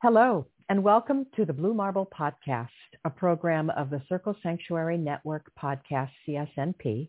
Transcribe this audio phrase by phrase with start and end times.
[0.00, 2.68] Hello, and welcome to the Blue Marble Podcast,
[3.04, 7.08] a program of the Circle Sanctuary Network podcast, CSNP.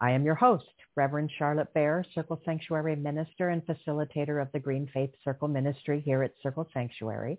[0.00, 0.64] I am your host,
[0.96, 6.22] Reverend Charlotte Bear, Circle Sanctuary Minister and Facilitator of the Green Faith Circle Ministry here
[6.22, 7.38] at Circle Sanctuary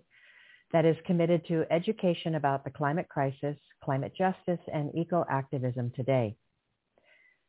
[0.72, 6.36] that is committed to education about the climate crisis, climate justice, and eco-activism today.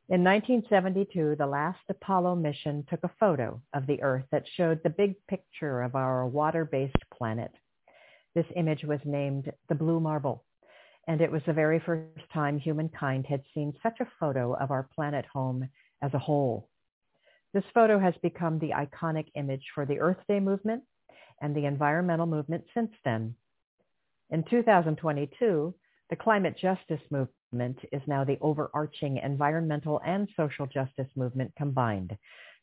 [0.10, 4.90] In 1972, the last Apollo mission took a photo of the Earth that showed the
[4.90, 7.52] big picture of our water-based planet.
[8.36, 10.44] This image was named the Blue Marble,
[11.08, 14.90] and it was the very first time humankind had seen such a photo of our
[14.94, 15.70] planet home
[16.02, 16.68] as a whole.
[17.54, 20.84] This photo has become the iconic image for the Earth Day movement
[21.42, 23.36] and the environmental movement since then.
[24.32, 25.74] In 2022,
[26.14, 32.16] the climate justice movement is now the overarching environmental and social justice movement combined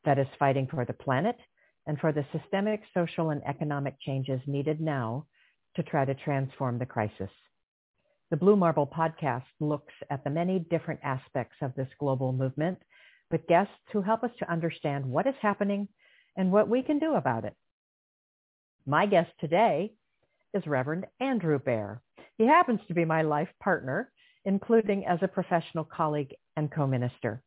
[0.04, 1.34] that is fighting for the planet
[1.88, 5.26] and for the systemic social and economic changes needed now
[5.74, 7.28] to try to transform the crisis.
[8.30, 12.78] The Blue Marble podcast looks at the many different aspects of this global movement
[13.32, 15.88] with guests who help us to understand what is happening
[16.36, 17.56] and what we can do about it.
[18.86, 19.92] My guest today
[20.54, 22.00] is Reverend Andrew Bear.
[22.41, 24.10] He happens to be my life partner
[24.46, 27.42] including as a professional colleague and co-minister.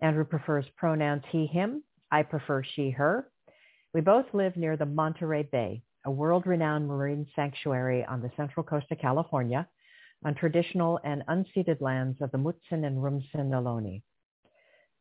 [0.00, 1.82] Andrew prefers pronouns he, him.
[2.12, 3.28] I prefer she, her.
[3.92, 8.86] We both live near the Monterey Bay, a world-renowned marine sanctuary on the central coast
[8.92, 9.66] of California
[10.24, 14.02] on traditional and unceded lands of the Mutsun and Rumsen Ohlone.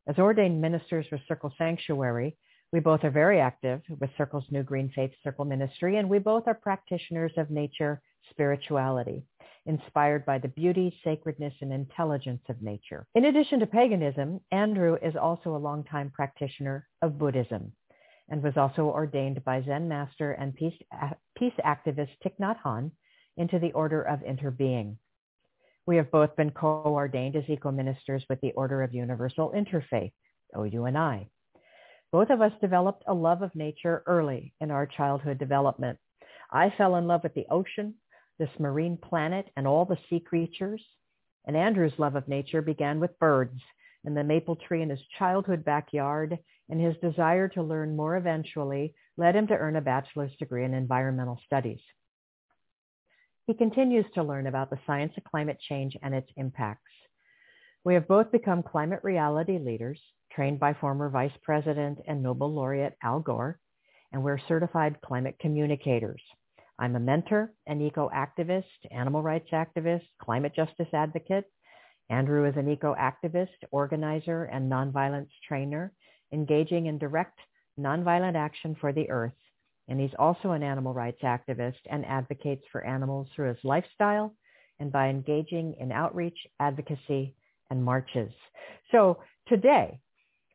[0.07, 2.35] As ordained ministers with Circle Sanctuary,
[2.71, 6.47] we both are very active with Circle's New Green Faith Circle Ministry, and we both
[6.47, 9.23] are practitioners of nature spirituality
[9.65, 13.05] inspired by the beauty, sacredness, and intelligence of nature.
[13.13, 17.73] In addition to paganism, Andrew is also a longtime practitioner of Buddhism
[18.29, 20.73] and was also ordained by Zen master and peace,
[21.37, 22.91] peace activist Thich Nhat Hanh
[23.37, 24.95] into the Order of Interbeing.
[25.85, 30.13] We have both been co-ordained as eco-ministers with the Order of Universal Interfaith,
[30.55, 31.29] OUNI.
[32.11, 35.97] Both of us developed a love of nature early in our childhood development.
[36.51, 37.95] I fell in love with the ocean,
[38.37, 40.83] this marine planet and all the sea creatures.
[41.45, 43.59] And Andrew's love of nature began with birds
[44.03, 46.37] and the maple tree in his childhood backyard,
[46.69, 50.73] and his desire to learn more eventually led him to earn a bachelor's degree in
[50.73, 51.79] environmental studies.
[53.45, 56.91] He continues to learn about the science of climate change and its impacts.
[57.83, 59.99] We have both become climate reality leaders,
[60.35, 63.59] trained by former Vice President and Nobel laureate Al Gore,
[64.11, 66.21] and we're certified climate communicators.
[66.79, 71.45] I'm a mentor, an eco-activist, animal rights activist, climate justice advocate.
[72.09, 75.93] Andrew is an eco-activist, organizer, and nonviolence trainer,
[76.33, 77.37] engaging in direct
[77.79, 79.33] nonviolent action for the earth.
[79.87, 84.33] And he's also an animal rights activist and advocates for animals through his lifestyle
[84.79, 87.35] and by engaging in outreach, advocacy,
[87.69, 88.31] and marches.
[88.91, 89.99] So today,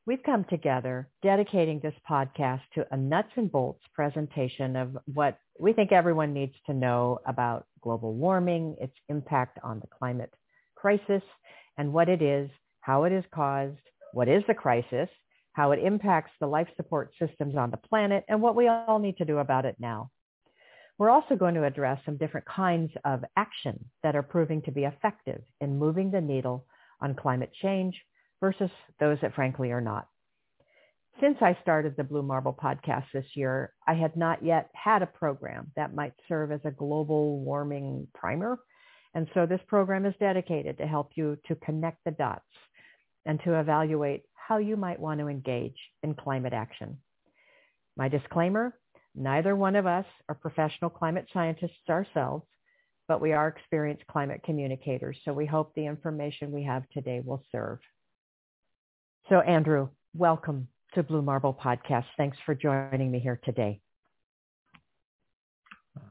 [0.07, 5.73] we've come together dedicating this podcast to a nuts and bolts presentation of what we
[5.73, 10.33] think everyone needs to know about global warming, its impact on the climate
[10.77, 11.23] crisis,
[11.77, 12.49] and what it is,
[12.81, 13.77] how it is caused,
[14.13, 15.09] what is the crisis,
[15.55, 19.17] how it impacts the life support systems on the planet, and what we all need
[19.17, 20.11] to do about it now.
[20.99, 24.85] We're also going to address some different kinds of action that are proving to be
[24.85, 26.65] effective in moving the needle
[27.01, 28.01] on climate change,
[28.41, 28.71] versus
[29.01, 30.09] those that frankly are not.
[31.21, 35.07] Since I started the Blue Marble podcast this year, I had not yet had a
[35.07, 38.59] program that might serve as a global warming primer.
[39.15, 42.45] And so this program is dedicated to help you to connect the dots
[43.25, 46.99] and to evaluate how you might want to engage in climate action.
[47.97, 48.79] My disclaimer,
[49.15, 52.47] neither one of us are professional climate scientists ourselves,
[53.09, 55.17] but we are experienced climate communicators.
[55.25, 57.79] So we hope the information we have today will serve.
[59.29, 62.05] So Andrew, welcome to Blue Marble Podcast.
[62.17, 63.81] Thanks for joining me here today.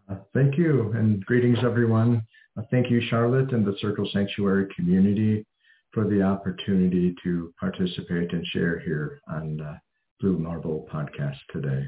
[0.10, 2.22] Uh, thank you and greetings everyone.
[2.58, 5.46] Uh, thank you Charlotte and the Circle Sanctuary community
[5.94, 9.78] for the opportunity to participate and share here on uh,
[10.20, 11.88] Blue Marble Podcast today.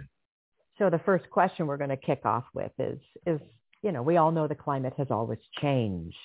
[0.78, 3.42] So the first question we're going to kick off with is, is,
[3.82, 6.16] you know, we all know the climate has always changed,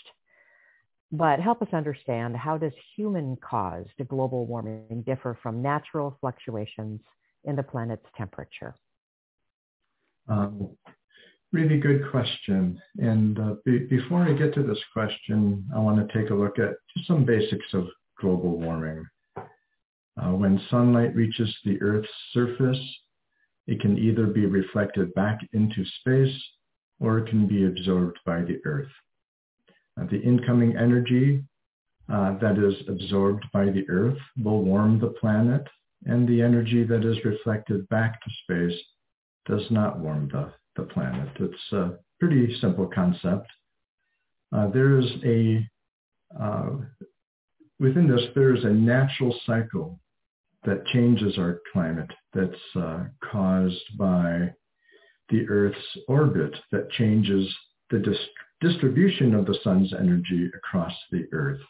[1.13, 7.01] but help us understand how does human-caused global warming differ from natural fluctuations
[7.45, 8.75] in the planet's temperature?
[10.27, 10.71] Um,
[11.53, 12.81] really good question.
[12.99, 16.59] And uh, be- before I get to this question, I want to take a look
[16.59, 17.89] at just some basics of
[18.19, 19.05] global warming.
[19.37, 22.81] Uh, when sunlight reaches the Earth's surface,
[23.67, 26.43] it can either be reflected back into space
[27.01, 28.89] or it can be absorbed by the Earth.
[30.01, 31.43] Uh, the incoming energy
[32.13, 35.67] uh, that is absorbed by the Earth will warm the planet,
[36.07, 38.81] and the energy that is reflected back to space
[39.47, 41.29] does not warm the, the planet.
[41.39, 43.47] It's a pretty simple concept.
[44.53, 45.69] Uh, there is a,
[46.41, 46.71] uh,
[47.79, 49.99] within this, there is a natural cycle
[50.65, 54.53] that changes our climate that's uh, caused by
[55.31, 55.79] the Earth's
[56.09, 57.49] orbit that changes
[57.91, 58.17] the dis-
[58.63, 61.61] distribution of the sun's energy across the Earth.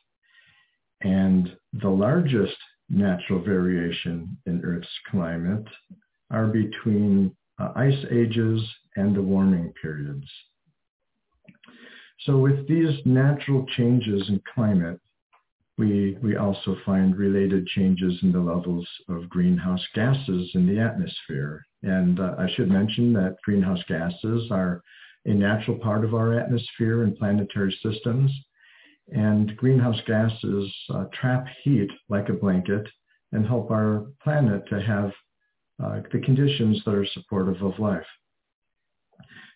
[1.00, 2.56] And the largest
[2.88, 5.66] natural variation in Earth's climate
[6.30, 8.60] are between uh, ice ages
[8.96, 10.26] and the warming periods.
[12.20, 15.00] So with these natural changes in climate,
[15.78, 21.64] we, we also find related changes in the levels of greenhouse gases in the atmosphere.
[21.82, 24.82] And uh, I should mention that greenhouse gases are
[25.26, 28.32] a natural part of our atmosphere and planetary systems.
[29.08, 32.86] And greenhouse gases uh, trap heat like a blanket
[33.32, 35.12] and help our planet to have
[35.82, 38.06] uh, the conditions that are supportive of life.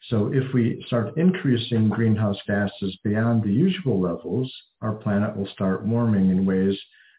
[0.09, 5.85] So if we start increasing greenhouse gases beyond the usual levels, our planet will start
[5.85, 6.79] warming in ways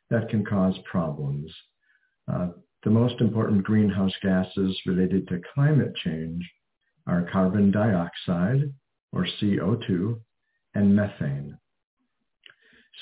[0.10, 1.52] that can cause problems.
[2.32, 2.50] Uh,
[2.84, 6.50] the most important greenhouse gases related to climate change
[7.08, 8.72] are carbon dioxide,
[9.12, 10.20] or CO2,
[10.76, 11.58] and methane.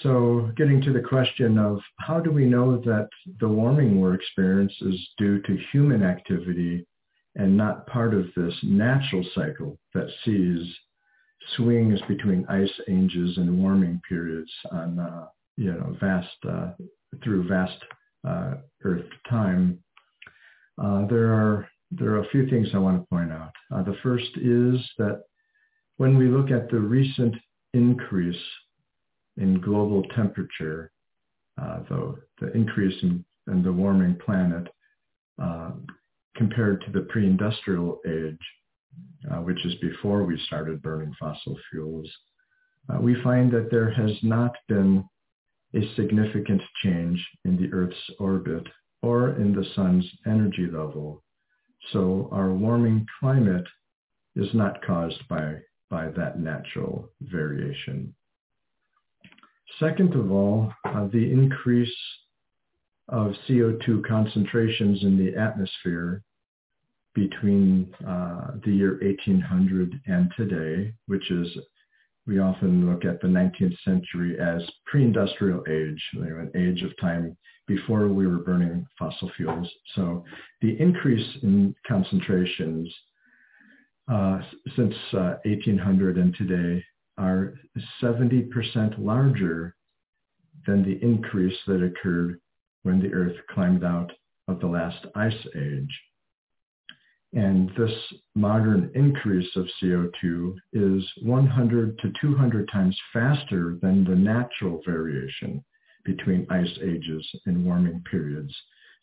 [0.04, 3.10] So getting to the question of how do we know that
[3.40, 6.86] the warming we're experiencing is due to human activity
[7.36, 10.62] and not part of this natural cycle that sees
[11.56, 15.28] swings between ice ages and warming periods on, uh,
[15.58, 16.72] you know, vast, uh,
[17.24, 17.78] through vast
[18.28, 19.80] uh, Earth time.
[20.82, 23.52] Uh, there are there are a few things I want to point out.
[23.74, 25.24] Uh, the first is that
[25.98, 27.36] when we look at the recent
[27.74, 28.36] increase
[29.38, 30.92] in global temperature,
[31.62, 34.68] uh, the, the increase in, in the warming planet,
[35.42, 35.72] uh,
[36.36, 38.38] compared to the pre-industrial age,
[39.32, 42.10] uh, which is before we started burning fossil fuels,
[42.90, 45.04] uh, we find that there has not been
[45.76, 48.66] a significant change in the Earth's orbit
[49.02, 51.24] or in the sun's energy level.
[51.92, 53.66] So our warming climate
[54.36, 55.56] is not caused by,
[55.90, 58.14] by that natural variation.
[59.80, 61.96] Second of all, uh, the increase
[63.10, 66.24] of CO2 concentrations in the atmosphere
[67.14, 71.48] between uh, the year 1800 and today, which is
[72.28, 77.38] we often look at the 19th century as pre-industrial age, an age of time
[77.68, 79.70] before we were burning fossil fuels.
[79.96, 80.24] So
[80.62, 82.94] the increase in concentrations
[84.12, 84.40] uh,
[84.76, 86.84] since uh, 1800 and today
[87.18, 87.54] are
[88.02, 88.50] 70%
[89.00, 89.76] larger
[90.68, 92.40] than the increase that occurred
[92.84, 94.12] when the Earth climbed out
[94.48, 96.02] of the last ice age.
[97.34, 97.92] And this
[98.36, 105.64] modern increase of CO2 is 100 to 200 times faster than the natural variation
[106.06, 108.56] between ice ages and warming periods.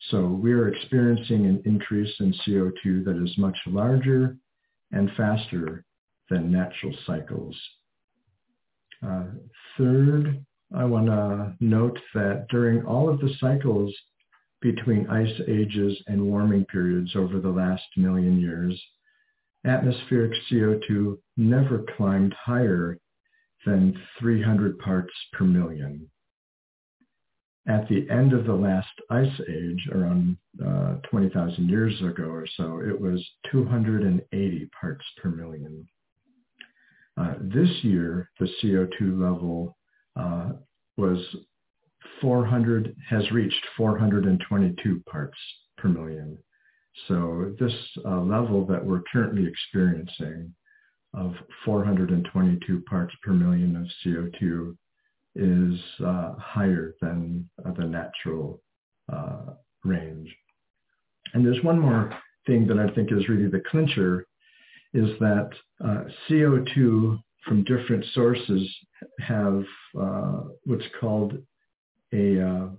[0.09, 4.37] So we are experiencing an increase in CO2 that is much larger
[4.91, 5.85] and faster
[6.29, 7.55] than natural cycles.
[9.05, 9.25] Uh,
[9.77, 10.43] third,
[10.75, 13.93] I want to note that during all of the cycles
[14.63, 18.81] between ice ages and warming periods over the last million years,
[19.65, 22.97] atmospheric CO2 never climbed higher
[23.65, 26.09] than 300 parts per million.
[27.67, 32.81] At the end of the last ice age, around uh, 20,000 years ago or so,
[32.81, 35.87] it was 280 parts per million.
[37.17, 39.77] Uh, this year, the CO2 level
[40.15, 40.51] uh,
[40.97, 41.19] was
[42.23, 45.37] 400, has reached 422 parts
[45.77, 46.37] per million.
[47.07, 47.73] So this
[48.05, 50.53] uh, level that we're currently experiencing
[51.13, 51.33] of
[51.65, 54.75] 422 parts per million of CO2
[55.35, 58.61] is uh, higher than uh, the natural
[59.11, 59.53] uh,
[59.83, 60.33] range.
[61.33, 64.25] And there's one more thing that I think is really the clincher
[64.93, 65.49] is that
[65.83, 68.69] uh, CO2 from different sources
[69.19, 69.63] have
[69.99, 71.37] uh, what's called
[72.13, 72.69] a uh,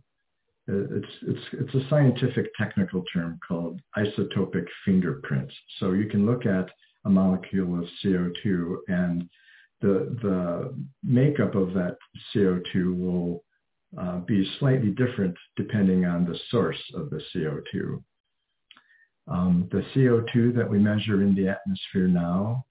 [0.67, 5.55] it's it's it's a scientific technical term called isotopic fingerprints.
[5.79, 6.71] So you can look at
[7.05, 9.29] a molecule of CO2 and
[9.83, 11.97] the the makeup of that
[12.35, 13.45] CO2 will
[13.99, 18.03] uh, be slightly different depending on the source of the CO2.
[19.27, 22.65] Um, the CO2 that we measure in the atmosphere now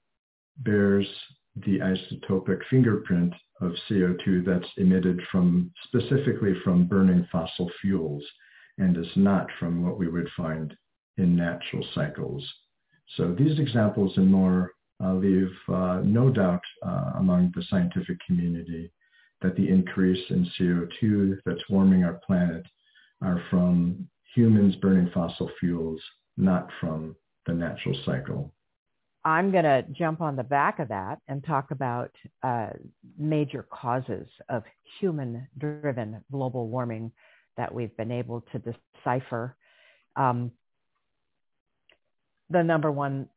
[0.58, 1.08] bears
[1.56, 8.24] the isotopic fingerprint of CO2 that's emitted from specifically from burning fossil fuels
[8.78, 10.76] and is not from what we would find
[11.18, 12.44] in natural cycles.
[13.16, 14.72] So these examples and more
[15.04, 18.92] uh, leave uh, no doubt uh, among the scientific community
[19.42, 22.66] that the increase in CO2 that's warming our planet
[23.22, 26.02] are from humans burning fossil fuels,
[26.38, 28.54] not from the natural cycle.
[29.26, 32.12] I'm going to jump on the back of that and talk about
[32.42, 32.70] uh,
[33.18, 34.64] major causes of
[35.00, 37.12] human-driven global warming
[37.56, 39.56] that we've been able to decipher.
[40.16, 40.52] Um,
[42.50, 43.30] the number one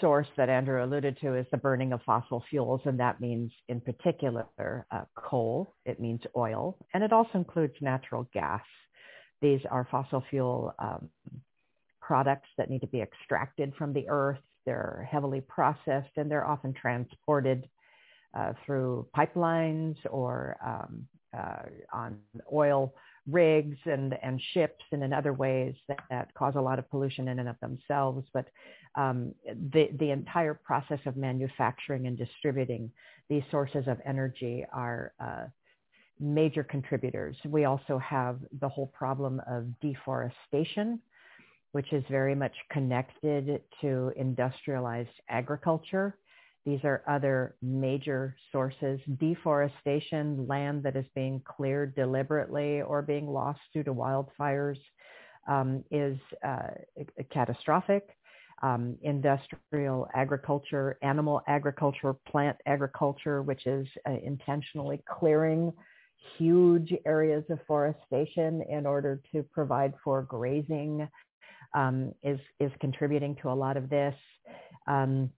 [0.00, 3.80] source that Andrew alluded to is the burning of fossil fuels, and that means in
[3.80, 4.46] particular
[4.90, 8.62] uh, coal, it means oil, and it also includes natural gas.
[9.42, 11.08] These are fossil fuel um,
[12.06, 14.38] products that need to be extracted from the earth.
[14.64, 17.68] They're heavily processed and they're often transported
[18.36, 22.18] uh, through pipelines or um, uh, on
[22.52, 22.94] oil
[23.28, 27.26] rigs and, and ships and in other ways that, that, cause a lot of pollution
[27.28, 28.24] in and of themselves.
[28.32, 28.46] But
[28.94, 29.34] um,
[29.72, 32.90] the, the entire process of manufacturing and distributing
[33.28, 35.46] these sources of energy are uh,
[36.20, 37.36] major contributors.
[37.44, 41.00] We also have the whole problem of deforestation,
[41.72, 46.16] which is very much connected to industrialized agriculture.
[46.64, 48.98] These are other major sources.
[49.20, 54.78] Deforestation, land that is being cleared deliberately or being lost due to wildfires,
[55.46, 56.70] um, is uh,
[57.32, 58.08] catastrophic.
[58.62, 65.72] Um, industrial agriculture, animal agriculture, plant agriculture, which is uh, intentionally clearing
[66.38, 71.06] huge areas of forestation in order to provide for grazing
[71.74, 74.14] um, is is contributing to a lot of this.
[74.86, 75.30] Um,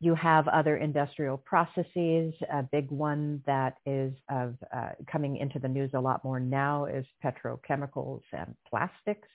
[0.00, 2.32] you have other industrial processes.
[2.50, 6.86] A big one that is of, uh, coming into the news a lot more now
[6.86, 9.28] is petrochemicals and plastics,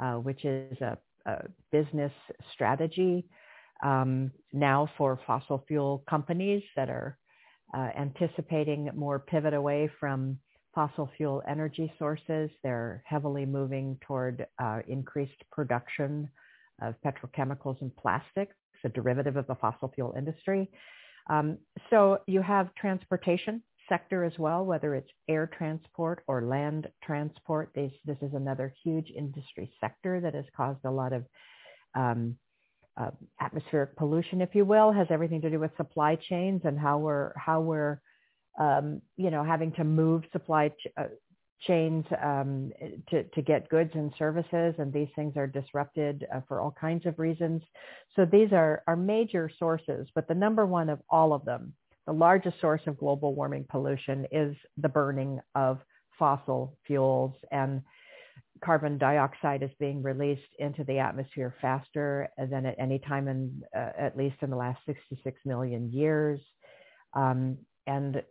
[0.00, 2.12] uh, which is a, a business
[2.52, 3.26] strategy
[3.82, 7.18] um, now for fossil fuel companies that are
[7.74, 10.38] uh, anticipating more pivot away from
[10.74, 12.50] fossil fuel energy sources.
[12.62, 16.28] They're heavily moving toward uh, increased production
[16.82, 18.54] of petrochemicals and plastics,
[18.84, 20.70] a derivative of the fossil fuel industry.
[21.30, 21.58] Um,
[21.90, 27.70] so you have transportation sector as well, whether it's air transport or land transport.
[27.74, 31.24] This, this is another huge industry sector that has caused a lot of
[31.94, 32.36] um,
[32.96, 36.98] uh, atmospheric pollution, if you will, has everything to do with supply chains and how
[36.98, 38.00] we're how we're
[38.58, 41.04] um, you know, having to move supply ch- uh,
[41.66, 42.72] chains um,
[43.10, 47.06] to, to get goods and services, and these things are disrupted uh, for all kinds
[47.06, 47.62] of reasons.
[48.16, 51.72] So these are, are major sources, but the number one of all of them,
[52.06, 55.78] the largest source of global warming pollution is the burning of
[56.18, 57.82] fossil fuels and
[58.62, 63.90] carbon dioxide is being released into the atmosphere faster than at any time in uh,
[63.98, 66.40] at least in the last 66 million years.
[67.14, 68.22] Um, and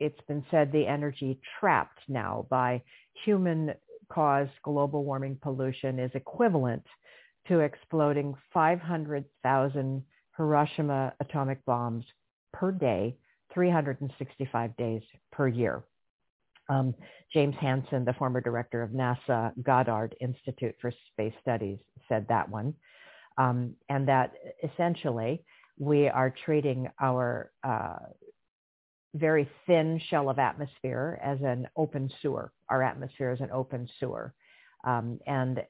[0.00, 2.82] it's been said the energy trapped now by
[3.24, 3.74] human
[4.10, 6.82] caused global warming pollution is equivalent
[7.46, 10.02] to exploding 500,000
[10.36, 12.04] Hiroshima atomic bombs
[12.52, 13.16] per day,
[13.52, 15.82] 365 days per year.
[16.68, 16.94] Um,
[17.32, 22.74] James Hansen, the former director of NASA Goddard Institute for Space Studies, said that one.
[23.38, 24.32] Um, and that
[24.62, 25.42] essentially
[25.78, 27.96] we are treating our uh,
[29.14, 32.52] very thin shell of atmosphere as an open sewer.
[32.68, 34.34] Our atmosphere is an open sewer.
[34.84, 35.60] Um, and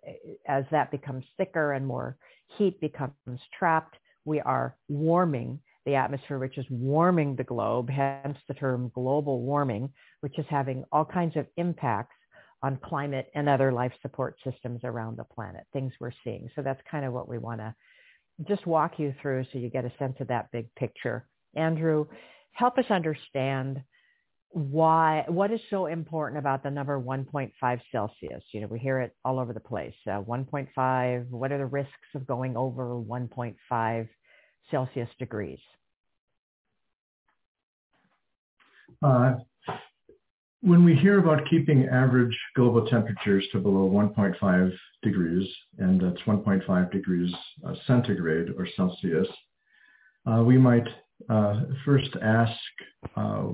[0.47, 2.17] as that becomes thicker and more
[2.57, 8.55] heat becomes trapped, we are warming the atmosphere, which is warming the globe, hence the
[8.55, 9.91] term global warming,
[10.21, 12.15] which is having all kinds of impacts
[12.63, 16.51] on climate and other life support systems around the planet, things we're seeing.
[16.55, 17.75] So that's kind of what we want to
[18.47, 21.27] just walk you through so you get a sense of that big picture.
[21.55, 22.07] Andrew,
[22.59, 23.81] help us understand
[24.51, 28.43] why what is so important about the number 1.5 celsius?
[28.53, 29.95] You know we hear it all over the place.
[30.07, 34.09] Uh, 1.5 what are the risks of going over 1.5
[34.71, 35.61] celsius degrees?
[39.03, 39.35] Uh,
[40.63, 44.73] when we hear about keeping average global temperatures to below 1.5
[45.05, 45.49] degrees
[45.79, 47.33] and that's 1.5 degrees
[47.65, 49.29] uh, centigrade or celsius
[50.27, 50.89] uh, we might
[51.29, 52.53] uh, first ask
[53.17, 53.49] uh,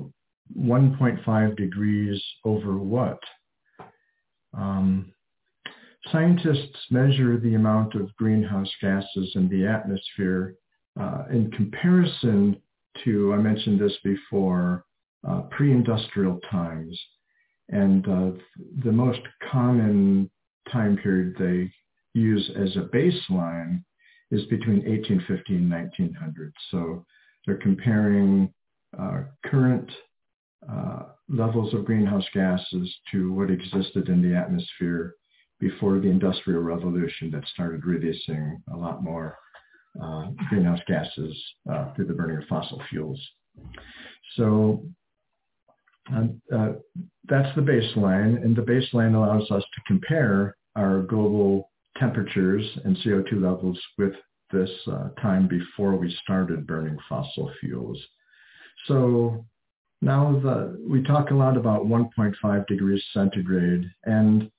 [0.58, 3.18] 1.5 degrees over what?
[4.56, 5.12] Um,
[6.12, 10.56] scientists measure the amount of greenhouse gases in the atmosphere
[11.00, 12.60] uh, in comparison
[13.04, 14.84] to, I mentioned this before,
[15.26, 17.00] uh, pre-industrial times.
[17.70, 18.30] And uh,
[18.84, 20.30] the most common
[20.70, 21.72] time period they
[22.18, 23.82] use as a baseline
[24.30, 26.52] is between 1850 and 1900.
[26.70, 27.04] So
[27.46, 28.52] they're comparing
[28.98, 29.90] uh, current
[30.70, 35.14] uh, levels of greenhouse gases to what existed in the atmosphere
[35.60, 39.38] before the Industrial Revolution that started releasing a lot more
[40.02, 41.36] uh, greenhouse gases
[41.70, 43.20] uh, through the burning of fossil fuels.
[44.36, 44.84] So
[46.12, 46.72] uh,
[47.28, 53.40] that's the baseline, and the baseline allows us to compare our global temperatures and CO2
[53.40, 54.12] levels with
[54.54, 58.00] this uh, time before we started burning fossil fuels.
[58.86, 59.44] So
[60.00, 64.50] now the, we talk a lot about 1.5 degrees centigrade, and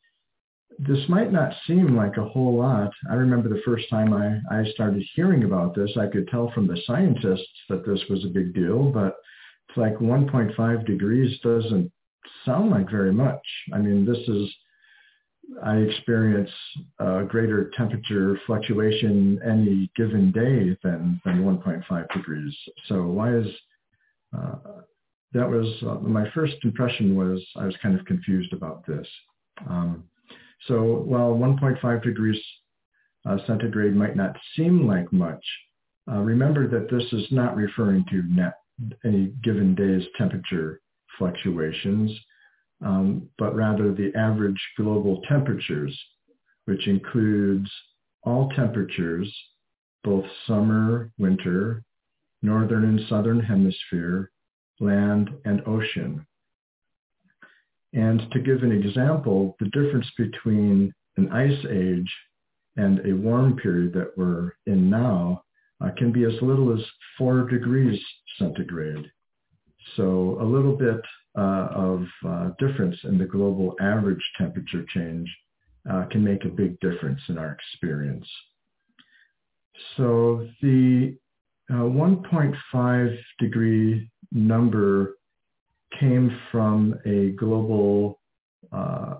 [0.77, 2.91] this might not seem like a whole lot.
[3.09, 6.67] I remember the first time I, I started hearing about this, I could tell from
[6.67, 9.15] the scientists that this was a big deal, but
[9.69, 11.91] it's like 1.5 degrees doesn't
[12.43, 13.41] sound like very much.
[13.73, 14.53] I mean, this is,
[15.63, 16.49] I experience
[16.99, 22.55] a greater temperature fluctuation any given day than, than 1.5 degrees.
[22.87, 23.47] So why is,
[24.37, 24.55] uh,
[25.33, 29.07] that was uh, my first impression was I was kind of confused about this.
[29.69, 30.03] Um,
[30.67, 32.41] so while 1.5 degrees
[33.27, 35.43] uh, centigrade might not seem like much,
[36.11, 38.53] uh, remember that this is not referring to net,
[39.03, 40.81] any given day's temperature
[41.17, 42.11] fluctuations,
[42.85, 45.99] um, but rather the average global temperatures,
[46.65, 47.69] which includes
[48.23, 49.33] all temperatures,
[50.03, 51.83] both summer, winter,
[52.41, 54.31] northern and southern hemisphere,
[54.79, 56.25] land, and ocean.
[57.93, 62.13] And to give an example, the difference between an ice age
[62.77, 65.43] and a warm period that we're in now
[65.83, 66.85] uh, can be as little as
[67.17, 67.99] four degrees
[68.37, 69.09] centigrade.
[69.95, 71.01] So a little bit
[71.37, 75.29] uh, of uh, difference in the global average temperature change
[75.89, 78.27] uh, can make a big difference in our experience.
[79.97, 81.17] So the
[81.69, 85.17] uh, 1.5 degree number
[85.99, 88.19] came from a global
[88.71, 89.15] uh,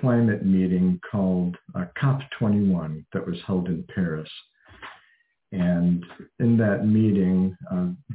[0.00, 4.28] climate meeting called uh, COP21 that was held in Paris.
[5.52, 6.04] And
[6.40, 7.56] in that meeting,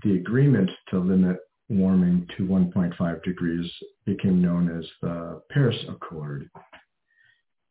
[0.04, 1.38] the agreement to limit
[1.72, 3.72] warming to 1.5 degrees
[4.06, 6.50] became known as the Paris Accord.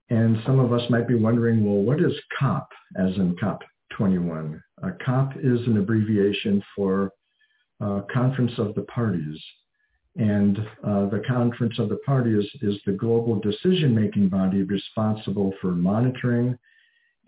[0.08, 4.60] And some of us might be wondering, well, what is COP, as in COP21?
[4.82, 7.12] Uh, COP is an abbreviation for
[7.80, 9.38] uh, Conference of the Parties.
[10.16, 16.58] And uh, the Conference of the Parties is the global decision-making body responsible for monitoring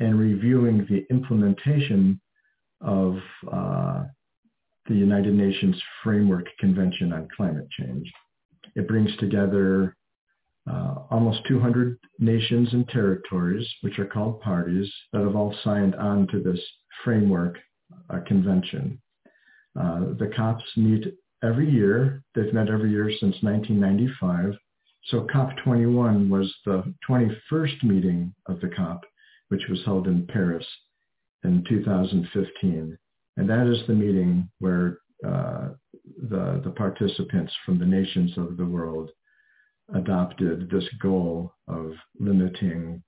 [0.00, 2.20] and reviewing the implementation
[2.80, 3.18] of
[3.50, 4.04] uh,
[4.86, 8.10] the United Nations Framework Convention on Climate Change.
[8.74, 9.96] It brings together
[10.70, 16.26] uh, almost 200 nations and territories, which are called parties, that have all signed on
[16.28, 16.60] to this
[17.04, 17.58] framework
[18.10, 19.00] uh, convention.
[19.78, 22.22] Uh, the COPs meet every year.
[22.34, 24.54] They've met every year since 1995.
[25.06, 29.00] So COP21 was the 21st meeting of the COP,
[29.48, 30.66] which was held in Paris
[31.44, 32.96] in 2015.
[33.36, 35.70] And that is the meeting where uh,
[36.28, 39.10] the, the participants from the nations of the world
[39.94, 43.02] adopted this goal of limiting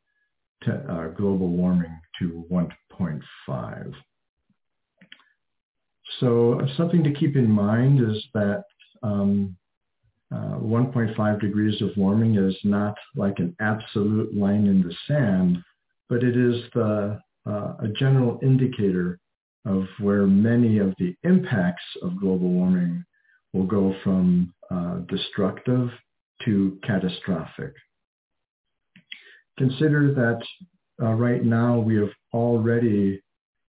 [0.64, 3.92] te- uh, global warming to 1.5.
[6.20, 8.64] So something to keep in mind is that
[9.02, 9.56] um,
[10.32, 15.58] uh, 1.5 degrees of warming is not like an absolute line in the sand,
[16.08, 19.18] but it is the, uh, a general indicator
[19.66, 23.04] of where many of the impacts of global warming
[23.52, 25.90] will go from uh, destructive
[26.44, 27.72] to catastrophic.
[29.56, 30.42] Consider that
[31.02, 33.22] uh, right now we have already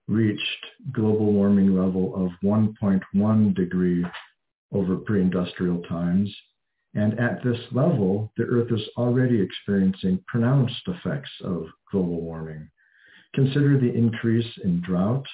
[0.07, 4.05] reached global warming level of 1.1 degree
[4.73, 6.33] over pre-industrial times.
[6.93, 12.69] And at this level, the Earth is already experiencing pronounced effects of global warming.
[13.33, 15.25] Consider the increase in drought,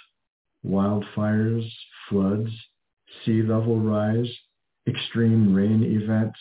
[0.65, 1.67] wildfires,
[2.09, 2.49] floods,
[3.25, 4.29] sea level rise,
[4.87, 6.39] extreme rain events,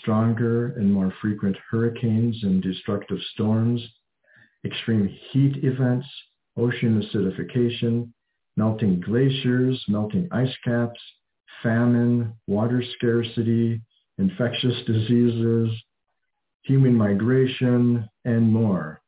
[0.00, 3.80] stronger and more frequent hurricanes and destructive storms,
[4.64, 6.06] extreme heat events,
[6.56, 8.10] ocean acidification,
[8.56, 11.00] melting glaciers, melting ice caps,
[11.62, 13.80] famine, water scarcity,
[14.18, 15.70] infectious diseases,
[16.62, 19.00] human migration, and more.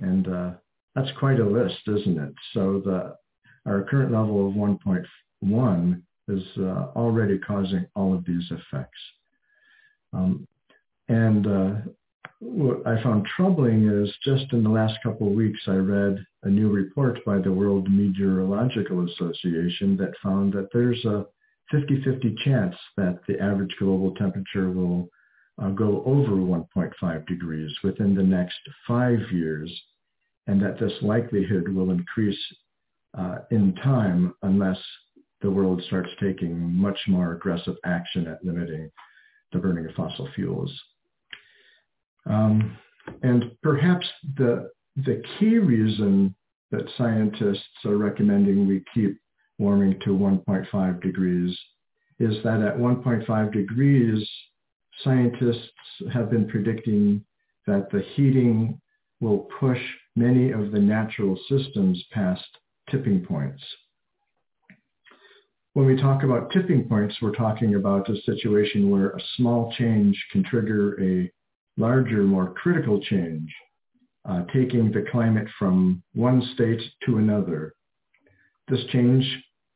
[0.00, 0.50] And uh,
[0.94, 2.34] that's quite a list, isn't it?
[2.52, 3.16] So the,
[3.66, 6.62] our current level of 1.1 is uh,
[6.96, 8.98] already causing all of these effects.
[10.12, 10.46] Um,
[11.08, 11.72] and uh,
[12.40, 16.48] what I found troubling is just in the last couple of weeks, I read a
[16.48, 21.26] new report by the World Meteorological Association that found that there's a
[21.72, 25.08] 50-50 chance that the average global temperature will
[25.60, 29.72] uh, go over 1.5 degrees within the next five years,
[30.46, 32.38] and that this likelihood will increase
[33.14, 34.78] uh, in time unless
[35.42, 38.90] the world starts taking much more aggressive action at limiting
[39.52, 40.72] the burning of fossil fuels.
[42.26, 42.76] Um,
[43.22, 46.34] and perhaps the, the key reason
[46.70, 49.18] that scientists are recommending we keep
[49.58, 51.56] warming to 1.5 degrees
[52.18, 54.28] is that at 1.5 degrees,
[55.04, 55.70] scientists
[56.12, 57.24] have been predicting
[57.66, 58.80] that the heating
[59.20, 59.80] will push
[60.14, 62.46] many of the natural systems past
[62.90, 63.62] tipping points.
[65.74, 70.16] When we talk about tipping points, we're talking about a situation where a small change
[70.32, 71.30] can trigger a
[71.76, 73.54] larger, more critical change,
[74.24, 77.74] uh, taking the climate from one state to another.
[78.68, 79.24] This change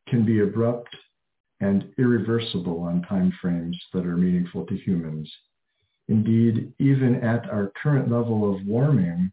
[0.08, 0.88] can be abrupt
[1.60, 5.30] and irreversible on timeframes that are meaningful to humans.
[6.08, 9.30] Indeed, even at our current level of warming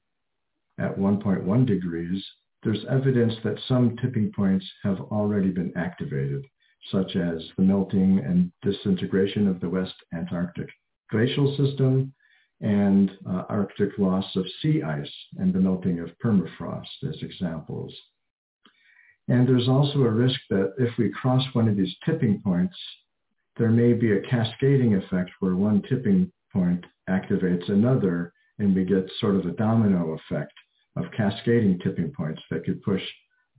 [0.77, 2.23] at 1.1 degrees,
[2.63, 6.43] there's evidence that some tipping points have already been activated
[6.91, 10.69] such as the melting and disintegration of the West Antarctic
[11.11, 12.13] glacial system
[12.61, 17.93] and uh, Arctic loss of sea ice and the melting of permafrost as examples.
[19.27, 22.75] And there's also a risk that if we cross one of these tipping points,
[23.57, 29.09] there may be a cascading effect where one tipping point activates another and we get
[29.19, 30.53] sort of a domino effect
[30.97, 33.01] of cascading tipping points that could push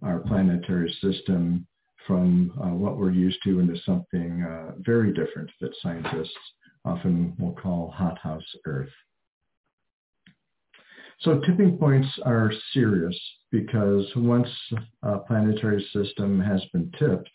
[0.03, 1.67] our planetary system
[2.07, 6.33] from uh, what we're used to into something uh, very different that scientists
[6.85, 8.89] often will call hothouse Earth.
[11.21, 13.19] So tipping points are serious
[13.51, 14.49] because once
[15.03, 17.29] a planetary system has been tipped,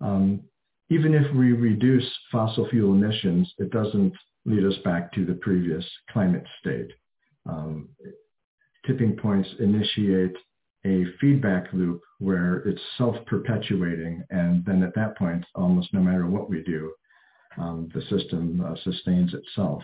[0.00, 0.40] um,
[0.88, 4.12] even if we reduce fossil fuel emissions, it doesn't
[4.46, 6.90] lead us back to the previous climate state.
[7.48, 7.88] Um,
[8.86, 10.36] tipping points initiate
[10.84, 14.24] a feedback loop where it's self-perpetuating.
[14.30, 16.92] And then at that point, almost no matter what we do,
[17.58, 19.82] um, the system uh, sustains itself.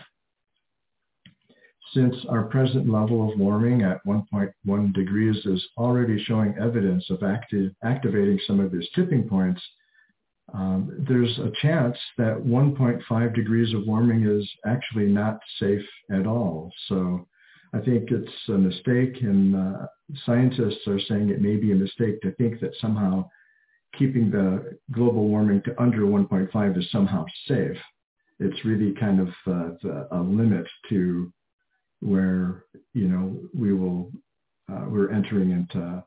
[1.93, 7.71] Since our present level of warming at 1.1 degrees is already showing evidence of active,
[7.83, 9.61] activating some of these tipping points,
[10.53, 16.71] um, there's a chance that 1.5 degrees of warming is actually not safe at all.
[16.87, 17.27] So
[17.73, 19.85] I think it's a mistake, and uh,
[20.25, 23.29] scientists are saying it may be a mistake to think that somehow
[23.97, 27.77] keeping the global warming to under 1.5 is somehow safe.
[28.39, 31.31] It's really kind of uh, the, a limit to
[31.99, 34.11] where you know we will
[34.71, 36.03] uh, we're entering into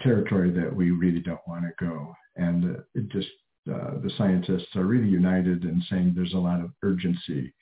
[0.00, 3.28] territory that we really don't want to go, and it just
[3.72, 7.52] uh, the scientists are really united in saying there's a lot of urgency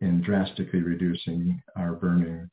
[0.00, 2.48] in drastically reducing our burning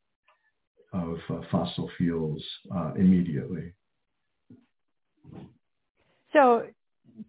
[0.93, 2.43] of uh, fossil fuels
[2.75, 3.73] uh, immediately.
[6.33, 6.63] So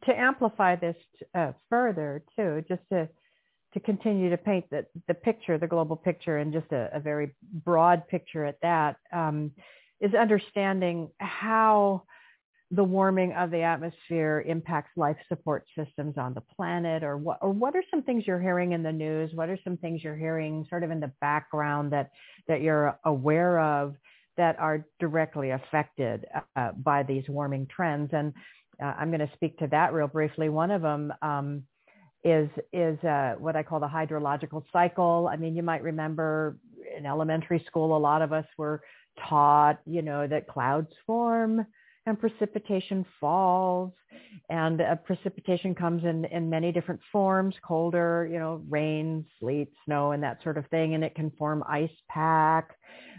[0.05, 0.96] to amplify this
[1.35, 3.09] uh, further too, just to
[3.73, 7.33] to continue to paint the, the picture, the global picture, and just a, a very
[7.64, 9.53] broad picture at that, um,
[10.01, 12.03] is understanding how
[12.73, 17.51] the warming of the atmosphere impacts life support systems on the planet or what or
[17.51, 19.33] what are some things you're hearing in the news?
[19.35, 22.11] What are some things you're hearing sort of in the background that
[22.47, 23.97] that you're aware of
[24.37, 28.11] that are directly affected uh, by these warming trends?
[28.13, 28.33] And
[28.81, 30.49] uh, I'm going to speak to that real briefly.
[30.49, 31.65] One of them um,
[32.23, 35.29] is is uh, what I call the hydrological cycle.
[35.31, 36.57] I mean you might remember
[36.97, 38.81] in elementary school a lot of us were
[39.29, 41.67] taught you know that clouds form
[42.11, 43.92] and precipitation falls
[44.49, 50.12] and uh, precipitation comes in, in many different forms, colder, you know, rain, sleet, snow,
[50.12, 50.94] and that sort of thing.
[50.94, 52.77] And it can form ice pack.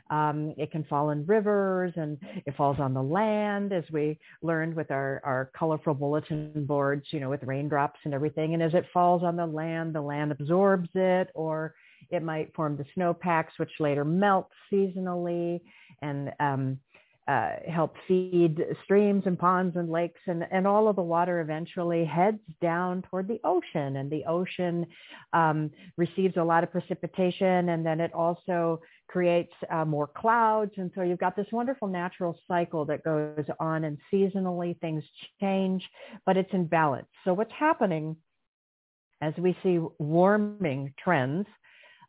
[0.09, 4.75] Um, it can fall in rivers and it falls on the land as we learned
[4.75, 8.53] with our, our colorful bulletin boards, you know, with raindrops and everything.
[8.53, 11.75] And as it falls on the land, the land absorbs it or
[12.09, 15.61] it might form the snowpacks, which later melt seasonally
[16.01, 16.77] and um,
[17.27, 22.03] uh, help feed streams and ponds and lakes and, and all of the water eventually
[22.03, 23.97] heads down toward the ocean.
[23.97, 24.85] And the ocean
[25.33, 30.71] um, receives a lot of precipitation and then it also creates uh, more clouds.
[30.77, 35.03] And so you've got this wonderful natural cycle that goes on and seasonally things
[35.39, 35.87] change
[36.25, 37.07] but it's in balance.
[37.23, 38.15] So what's happening
[39.21, 41.47] as we see warming trends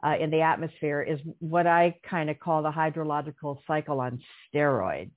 [0.05, 4.21] uh, in the atmosphere is what I kind of call the hydrological cycle on
[4.53, 5.11] steroids.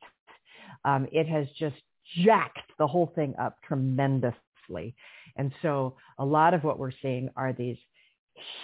[0.83, 1.75] Um, it has just
[2.23, 4.95] jacked the whole thing up tremendously.
[5.37, 7.77] And so a lot of what we're seeing are these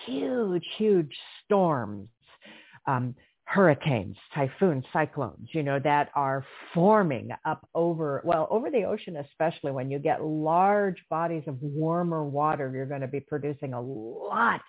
[0.05, 2.10] huge, huge storms.
[2.88, 3.15] Um,
[3.51, 9.71] hurricanes, typhoons, cyclones, you know, that are forming up over, well, over the ocean, especially
[9.71, 14.61] when you get large bodies of warmer water, you're going to be producing a lot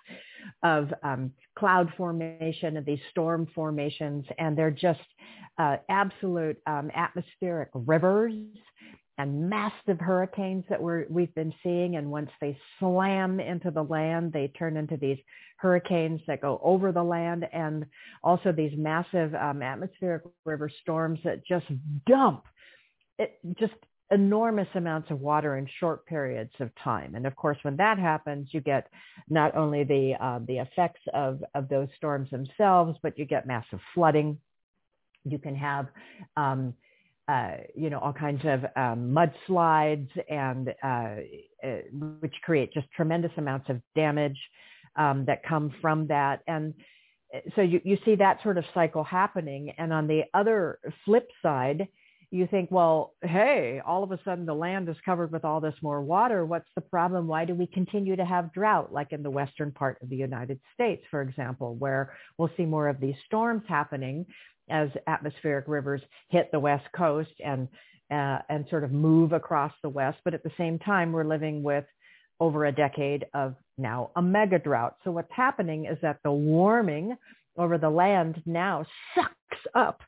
[0.63, 4.99] of um, cloud formation and these storm formations, and they're just
[5.57, 8.33] uh, absolute um, atmospheric rivers
[9.17, 11.95] and massive hurricanes that we're, we've been seeing.
[11.97, 15.19] And once they slam into the land, they turn into these
[15.57, 17.85] hurricanes that go over the land and
[18.23, 21.65] also these massive um, atmospheric river storms that just
[22.07, 22.43] dump
[23.19, 23.73] it, just
[24.11, 27.15] enormous amounts of water in short periods of time.
[27.15, 28.87] And of course, when that happens, you get
[29.29, 33.79] not only the uh, the effects of of those storms themselves, but you get massive
[33.93, 34.37] flooding.
[35.23, 35.87] You can have
[36.35, 36.73] um,
[37.27, 41.15] uh, you know, all kinds of um, mudslides and uh,
[41.65, 41.77] uh,
[42.19, 44.37] which create just tremendous amounts of damage
[44.97, 46.41] um, that come from that.
[46.47, 46.73] And
[47.33, 49.73] uh, so you, you see that sort of cycle happening.
[49.77, 51.87] And on the other flip side,
[52.33, 55.75] you think, well, hey, all of a sudden the land is covered with all this
[55.83, 56.45] more water.
[56.45, 57.27] What's the problem?
[57.27, 60.59] Why do we continue to have drought, like in the western part of the United
[60.73, 64.25] States, for example, where we'll see more of these storms happening
[64.67, 67.67] as atmospheric rivers hit the west coast and
[68.09, 70.17] uh, and sort of move across the west.
[70.25, 71.85] But at the same time, we're living with
[72.39, 74.95] over a decade of now a mega drought.
[75.03, 77.15] So what's happening is that the warming
[77.59, 80.01] over the land now sucks up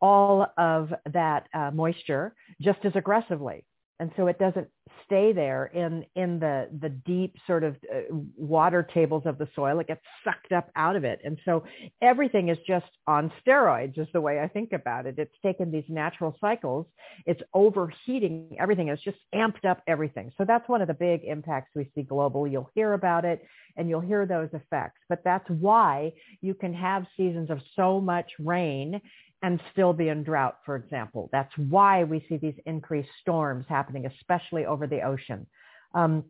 [0.00, 3.64] all of that uh, moisture just as aggressively.
[4.00, 4.66] And so it doesn't
[5.04, 9.78] stay there in in the the deep sort of uh, water tables of the soil.
[9.78, 11.20] It gets sucked up out of it.
[11.22, 11.64] And so
[12.00, 15.18] everything is just on steroids is the way i think about it.
[15.18, 16.86] It's taken these natural cycles.
[17.26, 18.88] It's overheating everything.
[18.88, 20.32] It's just amped up everything.
[20.38, 22.52] So that's one of the big impacts we see globally.
[22.52, 23.44] You'll hear about it
[23.76, 25.00] and you'll hear those effects.
[25.10, 29.00] But that's why you can have seasons of so much rain
[29.42, 31.28] and still be in drought, for example.
[31.32, 35.46] That's why we see these increased storms happening, especially over the ocean.
[35.94, 36.24] Um,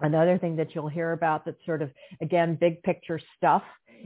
[0.00, 3.62] another thing that you'll hear about that's sort of, again, big picture stuff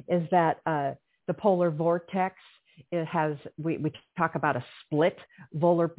[0.08, 0.92] is that uh,
[1.26, 2.36] the polar vortex
[2.90, 5.18] it has we, we talk about a split
[5.60, 5.94] polar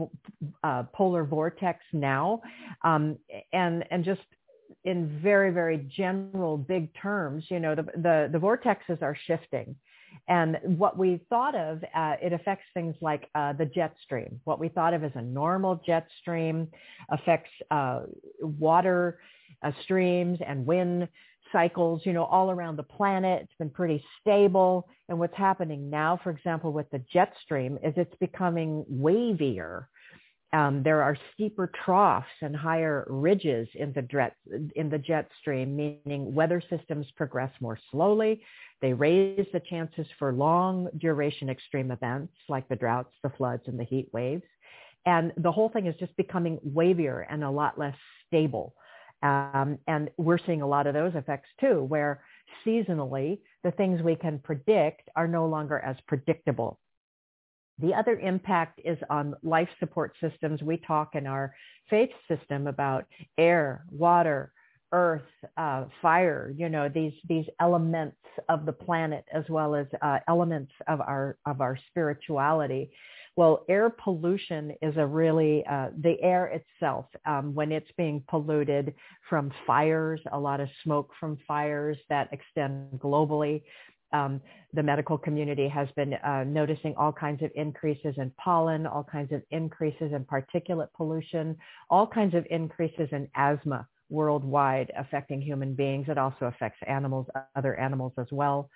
[0.64, 2.42] uh, polar vortex now
[2.84, 3.18] um,
[3.54, 4.22] and and just
[4.84, 9.76] in very very general big terms you know the the, the vortexes are shifting
[10.28, 14.40] and what we thought of, uh, it affects things like uh, the jet stream.
[14.44, 16.68] What we thought of as a normal jet stream
[17.10, 18.02] affects uh,
[18.42, 19.20] water
[19.64, 21.08] uh, streams and wind
[21.52, 23.42] cycles, you know, all around the planet.
[23.44, 24.88] It's been pretty stable.
[25.10, 29.86] And what's happening now, for example, with the jet stream is it's becoming wavier.
[30.54, 34.36] Um, there are steeper troughs and higher ridges in the, jet,
[34.76, 38.42] in the jet stream, meaning weather systems progress more slowly.
[38.82, 43.80] They raise the chances for long duration extreme events like the droughts, the floods, and
[43.80, 44.44] the heat waves.
[45.06, 47.96] And the whole thing is just becoming wavier and a lot less
[48.28, 48.74] stable.
[49.24, 52.24] Um, and we're seeing a lot of those effects too, where
[52.66, 56.80] seasonally the things we can predict are no longer as predictable.
[57.80, 60.62] The other impact is on life support systems.
[60.62, 61.56] We talk in our
[61.90, 63.06] faith system about
[63.38, 64.52] air, water,
[64.92, 65.22] earth,
[65.58, 68.18] uh, fire, you know, these, these elements
[68.50, 72.92] of the planet as well as uh, elements of our, of our spirituality.
[73.38, 78.94] Well, air pollution is a really, uh, the air itself, um, when it's being polluted
[79.30, 83.64] from fires, a lot of smoke from fires that extend globally,
[84.14, 84.42] Um,
[84.74, 89.32] the medical community has been uh, noticing all kinds of increases in pollen, all kinds
[89.32, 91.56] of increases in particulate pollution,
[91.90, 96.08] all kinds of increases in asthma worldwide affecting human beings.
[96.10, 98.70] It also affects animals, other animals as well.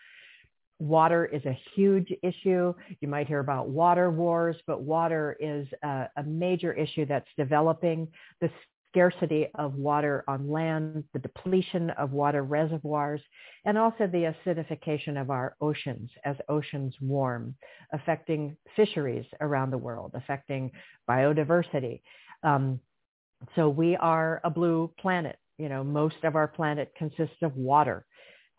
[0.80, 2.74] Water is a huge issue.
[3.00, 8.08] You might hear about water wars, but water is a, a major issue that's developing.
[8.42, 8.50] The
[8.96, 13.22] scarcity of water on land, the depletion of water reservoirs,
[13.66, 17.56] and also the acidification of our oceans as oceans warm,
[17.92, 20.72] affecting fisheries around the world, affecting
[21.10, 22.02] biodiversity.
[22.44, 22.80] Um,
[23.56, 25.38] so we are a blue planet.
[25.58, 28.06] You know, most of our planet consists of water.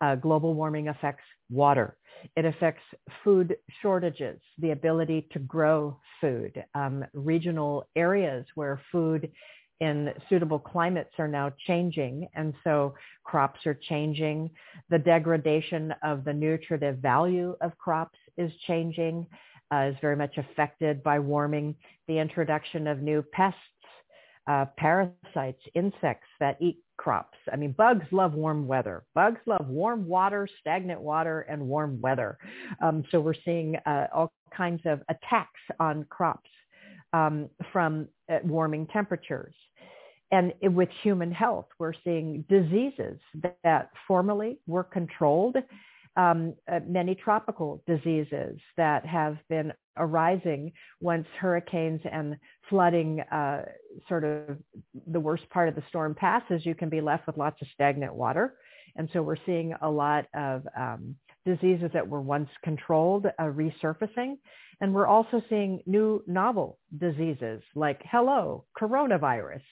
[0.01, 1.97] Uh, global warming affects water.
[2.37, 2.83] It affects
[3.25, 9.31] food shortages, the ability to grow food, um, regional areas where food
[9.81, 12.29] in suitable climates are now changing.
[12.35, 12.95] And so
[13.25, 14.51] crops are changing.
[14.89, 19.27] The degradation of the nutritive value of crops is changing,
[19.73, 21.75] uh, is very much affected by warming.
[22.09, 23.61] The introduction of new pests,
[24.47, 27.39] uh, parasites, insects that eat crops.
[27.53, 29.05] I mean, bugs love warm weather.
[29.15, 32.39] Bugs love warm water, stagnant water, and warm weather.
[32.81, 36.51] Um, so we're seeing uh, all kinds of attacks on crops
[37.13, 39.55] um, from uh, warming temperatures.
[40.33, 43.19] And with human health, we're seeing diseases
[43.63, 45.57] that, formerly were controlled,
[46.17, 52.37] um, uh, many tropical diseases that have been arising once hurricanes and
[52.69, 53.63] flooding uh,
[54.09, 54.59] sort of
[55.07, 58.15] the worst part of the storm passes, you can be left with lots of stagnant
[58.15, 58.55] water.
[58.97, 64.37] And so we're seeing a lot of um, diseases that were once controlled uh, resurfacing.
[64.81, 69.63] And we're also seeing new novel diseases like, hello, coronavirus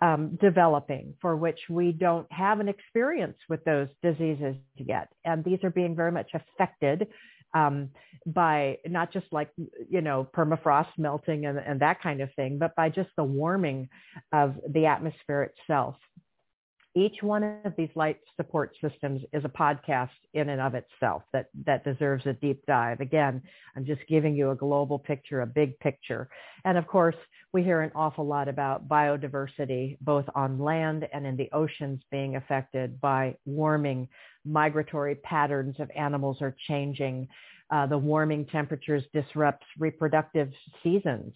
[0.00, 5.08] um, developing for which we don't have an experience with those diseases yet.
[5.26, 7.06] And these are being very much affected
[7.56, 7.90] um,
[8.26, 9.50] by not just like,
[9.88, 13.88] you know, permafrost melting and, and that kind of thing, but by just the warming
[14.32, 15.96] of the atmosphere itself.
[16.94, 21.48] Each one of these light support systems is a podcast in and of itself that,
[21.66, 23.00] that deserves a deep dive.
[23.00, 23.42] Again,
[23.76, 26.30] I'm just giving you a global picture, a big picture.
[26.64, 27.16] And of course,
[27.52, 32.36] we hear an awful lot about biodiversity, both on land and in the oceans being
[32.36, 34.08] affected by warming.
[34.46, 37.28] Migratory patterns of animals are changing.
[37.70, 40.50] Uh, the warming temperatures disrupts reproductive
[40.82, 41.34] seasons.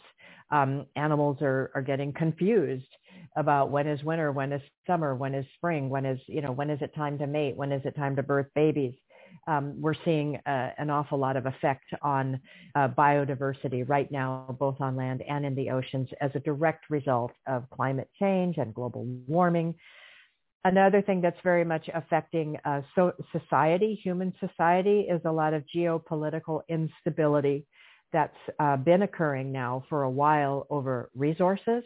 [0.50, 2.86] Um, animals are, are getting confused
[3.36, 6.70] about when is winter, when is summer, when is spring, when is, you know, when
[6.70, 8.94] is it time to mate, when is it time to birth babies.
[9.46, 12.40] Um, we're seeing uh, an awful lot of effect on
[12.74, 17.32] uh, biodiversity right now, both on land and in the oceans as a direct result
[17.46, 19.74] of climate change and global warming.
[20.64, 25.64] Another thing that's very much affecting uh, so society, human society, is a lot of
[25.74, 27.66] geopolitical instability
[28.12, 31.84] that's uh, been occurring now for a while over resources,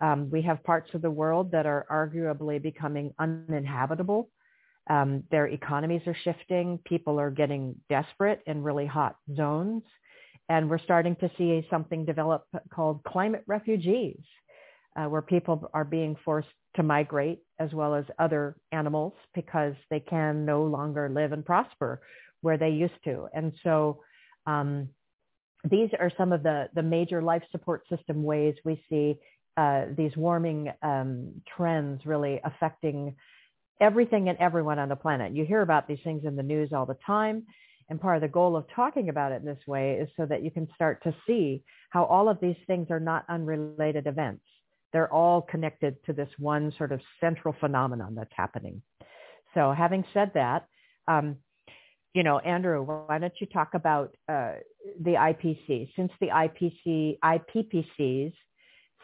[0.00, 4.30] um, we have parts of the world that are arguably becoming uninhabitable.
[4.88, 6.78] Um, their economies are shifting.
[6.84, 9.82] People are getting desperate in really hot zones.
[10.48, 14.20] And we're starting to see something develop called climate refugees,
[14.98, 20.00] uh, where people are being forced to migrate as well as other animals because they
[20.00, 22.00] can no longer live and prosper
[22.40, 23.28] where they used to.
[23.34, 24.00] And so
[24.46, 24.88] um,
[25.68, 29.16] these are some of the, the major life support system ways we see
[29.56, 33.16] uh, these warming um, trends really affecting
[33.80, 35.32] everything and everyone on the planet.
[35.32, 37.44] You hear about these things in the news all the time.
[37.90, 40.44] And part of the goal of talking about it in this way is so that
[40.44, 44.42] you can start to see how all of these things are not unrelated events.
[44.92, 48.82] They're all connected to this one sort of central phenomenon that's happening.
[49.54, 50.66] So having said that,
[51.06, 51.36] um,
[52.14, 54.54] you know, Andrew, why don't you talk about uh,
[55.00, 55.90] the IPC?
[55.94, 58.32] Since the IPC, IPPCs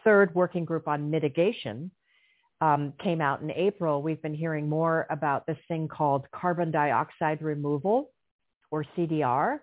[0.03, 1.91] third working group on mitigation
[2.61, 7.41] um, came out in April, we've been hearing more about this thing called carbon dioxide
[7.41, 8.11] removal
[8.71, 9.59] or CDR.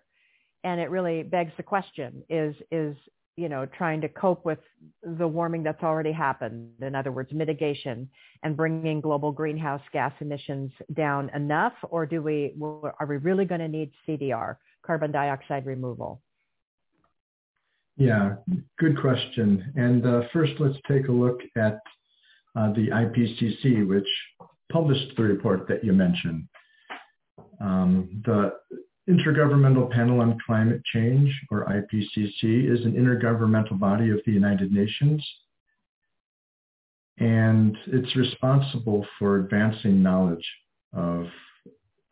[0.64, 2.96] And it really begs the question is, is,
[3.37, 4.59] you know, trying to cope with
[5.03, 6.71] the warming that's already happened.
[6.83, 8.09] In other words, mitigation
[8.42, 13.61] and bringing global greenhouse gas emissions down enough, or do we, are we really going
[13.61, 16.20] to need CDR, carbon dioxide removal?
[17.97, 18.37] Yeah,
[18.78, 19.72] good question.
[19.76, 21.78] And uh, first, let's take a look at
[22.57, 24.09] uh, the IPCC, which
[24.70, 26.49] published the report that you mentioned.
[27.61, 28.53] Um, the
[29.09, 35.26] Intergovernmental Panel on Climate Change, or IPCC, is an intergovernmental body of the United Nations.
[37.18, 40.46] And it's responsible for advancing knowledge
[40.92, 41.26] of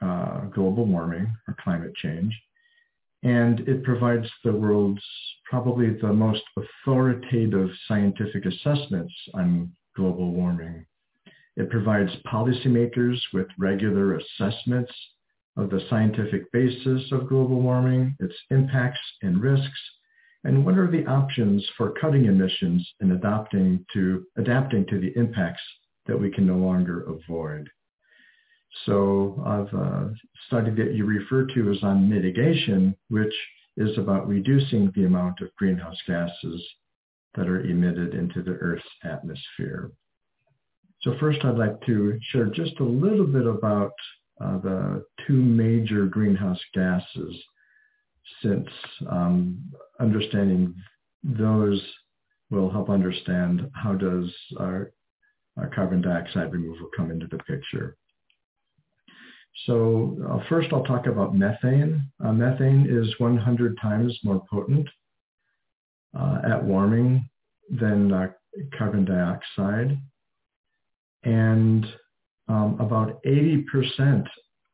[0.02, 2.36] uh, global warming or climate change.
[3.22, 5.04] And it provides the world's
[5.44, 10.86] probably the most authoritative scientific assessments on global warming.
[11.56, 14.92] It provides policymakers with regular assessments
[15.60, 19.80] of the scientific basis of global warming, its impacts and risks,
[20.44, 25.62] and what are the options for cutting emissions and adapting to, adapting to the impacts
[26.06, 27.68] that we can no longer avoid.
[28.86, 30.08] So I've uh,
[30.46, 33.34] study that you refer to is on mitigation, which
[33.76, 36.64] is about reducing the amount of greenhouse gases
[37.34, 39.90] that are emitted into the Earth's atmosphere.
[41.02, 43.92] So first I'd like to share just a little bit about
[44.40, 47.36] uh, the two major greenhouse gases
[48.42, 48.68] since
[49.10, 49.60] um,
[49.98, 50.74] understanding
[51.22, 51.82] those
[52.50, 54.92] will help understand how does our,
[55.56, 57.96] our carbon dioxide removal come into the picture.
[59.66, 62.10] So uh, first I'll talk about methane.
[62.24, 64.88] Uh, methane is 100 times more potent
[66.18, 67.28] uh, at warming
[67.68, 68.28] than uh,
[68.76, 69.98] carbon dioxide.
[71.24, 71.86] And
[72.50, 74.26] um, about 80%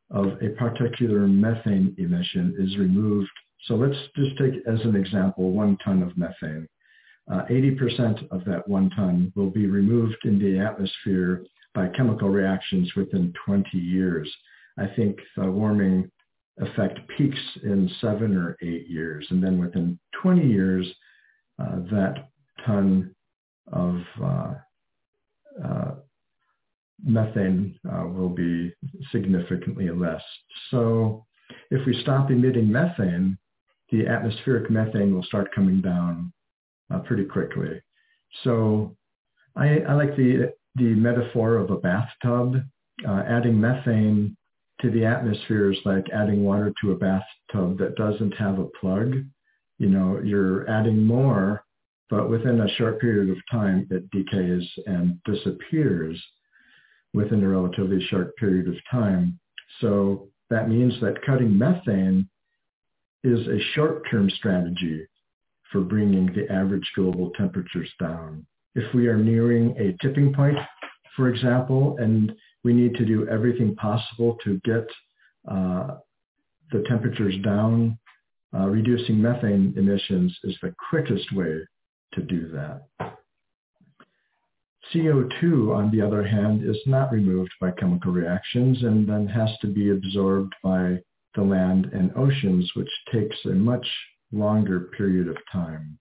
[0.09, 3.29] of a particular methane emission is removed.
[3.65, 6.67] So let's just take as an example one ton of methane.
[7.29, 11.43] 80% uh, of that one ton will be removed in the atmosphere
[11.75, 14.33] by chemical reactions within 20 years.
[14.79, 16.09] I think the warming
[16.59, 19.27] effect peaks in seven or eight years.
[19.29, 20.87] And then within 20 years,
[21.59, 22.29] uh, that
[22.65, 23.13] ton
[23.71, 24.53] of uh,
[25.63, 25.95] uh,
[27.03, 28.73] methane uh, will be
[29.11, 30.21] significantly less.
[30.71, 31.25] So
[31.71, 33.37] if we stop emitting methane,
[33.91, 36.33] the atmospheric methane will start coming down
[36.93, 37.81] uh, pretty quickly.
[38.43, 38.95] So
[39.55, 42.63] I, I, like the, the metaphor of a bathtub.
[43.07, 44.35] Uh, adding methane
[44.81, 49.13] to the atmosphere is like adding water to a bathtub that doesn't have a plug.
[49.77, 51.63] You know, you're adding more,
[52.09, 56.19] but within a short period of time, it decays and disappears
[57.17, 59.39] within a relatively short period of time.
[59.81, 62.29] So that means that cutting methane
[63.23, 65.05] is a short-term strategy
[65.71, 68.45] for bringing the average global temperatures down.
[68.75, 70.57] If we are nearing a tipping point,
[71.15, 72.31] for example, and
[72.63, 74.87] we need to do everything possible to get
[75.49, 75.97] uh,
[76.71, 77.97] the temperatures down.
[78.53, 81.59] Uh, reducing methane emissions is the quickest way
[82.13, 83.16] to do that.
[84.93, 89.67] CO2, on the other hand, is not removed by chemical reactions and then has to
[89.67, 90.97] be absorbed by
[91.35, 93.87] the land and oceans, which takes a much
[94.31, 95.99] longer period of time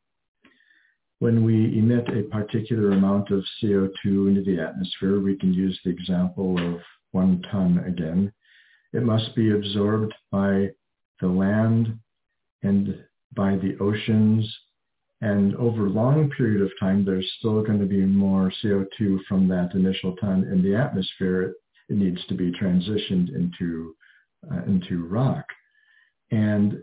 [1.18, 5.90] when we emit a particular amount of CO2 into the atmosphere, we can use the
[5.90, 6.80] example of
[7.12, 8.32] one ton again.
[8.92, 10.70] It must be absorbed by
[11.20, 11.98] the land
[12.62, 13.02] and
[13.34, 14.46] by the oceans.
[15.22, 19.48] And over a long period of time, there's still going to be more CO2 from
[19.48, 21.54] that initial ton in the atmosphere.
[21.88, 23.94] It needs to be transitioned into,
[24.50, 25.46] uh, into rock.
[26.30, 26.82] And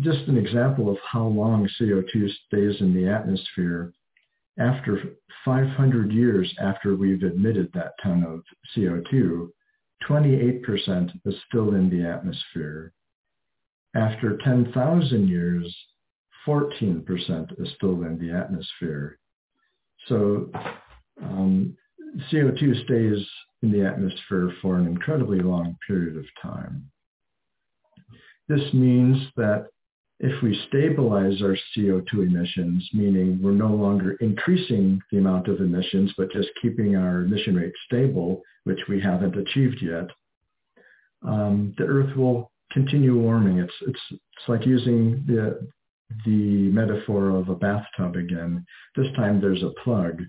[0.00, 3.92] just an example of how long CO2 stays in the atmosphere,
[4.58, 4.98] after
[5.44, 8.42] 500 years after we've emitted that ton of
[8.74, 9.48] CO2,
[10.08, 12.92] 28% is still in the atmosphere.
[13.94, 15.76] After 10,000 years,
[16.46, 19.18] 14% is still in the atmosphere.
[20.06, 20.50] So
[21.22, 21.76] um,
[22.32, 23.26] CO2 stays
[23.62, 26.90] in the atmosphere for an incredibly long period of time.
[28.48, 29.66] This means that
[30.18, 36.12] if we stabilize our CO2 emissions, meaning we're no longer increasing the amount of emissions,
[36.16, 40.08] but just keeping our emission rate stable, which we haven't achieved yet,
[41.26, 43.58] um, the Earth will continue warming.
[43.58, 45.66] It's, it's, it's like using the,
[46.24, 48.64] the metaphor of a bathtub again.
[48.96, 50.22] This time there's a plug.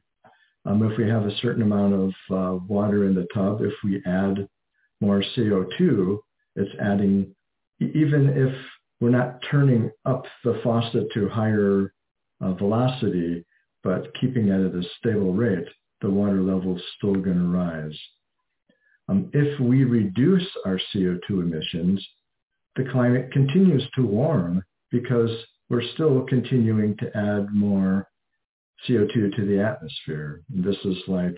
[0.65, 4.01] Um, if we have a certain amount of uh, water in the tub, if we
[4.05, 4.47] add
[4.99, 6.19] more CO2,
[6.55, 7.33] it's adding
[7.79, 8.53] even if
[8.99, 11.93] we're not turning up the faucet to higher
[12.39, 13.43] uh, velocity,
[13.83, 15.67] but keeping it at a stable rate,
[16.01, 17.97] the water level is still going to rise.
[19.09, 22.05] Um, if we reduce our CO2 emissions,
[22.75, 25.31] the climate continues to warm because
[25.71, 28.05] we're still continuing to add more
[28.87, 30.41] CO2 to the atmosphere.
[30.49, 31.37] This is like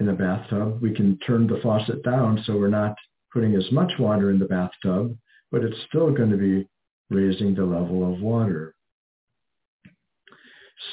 [0.00, 2.96] in a bathtub, we can turn the faucet down so we're not
[3.30, 5.14] putting as much water in the bathtub,
[5.50, 6.66] but it's still going to be
[7.10, 8.74] raising the level of water.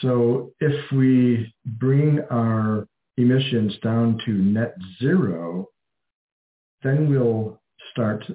[0.01, 2.85] So if we bring our
[3.17, 5.69] emissions down to net zero,
[6.83, 8.25] then we'll start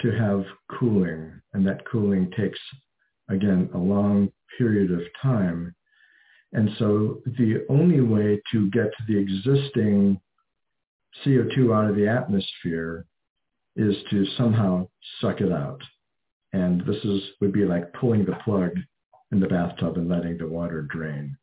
[0.00, 0.44] to have
[0.76, 2.58] cooling, and that cooling takes,
[3.30, 5.74] again, a long period of time.
[6.52, 10.20] And so the only way to get the existing
[11.24, 13.06] CO2 out of the atmosphere
[13.76, 14.88] is to somehow
[15.20, 15.80] suck it out.
[16.52, 18.72] And this is would be like pulling the plug
[19.30, 21.36] in the bathtub and letting the water drain.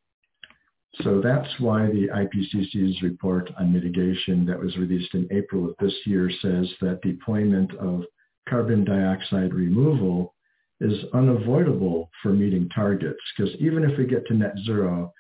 [1.04, 5.94] So that's why the IPCC's report on mitigation that was released in April of this
[6.06, 8.04] year says that deployment of
[8.50, 10.34] carbon dioxide removal
[10.80, 15.12] is unavoidable for meeting targets because even if we get to net zero,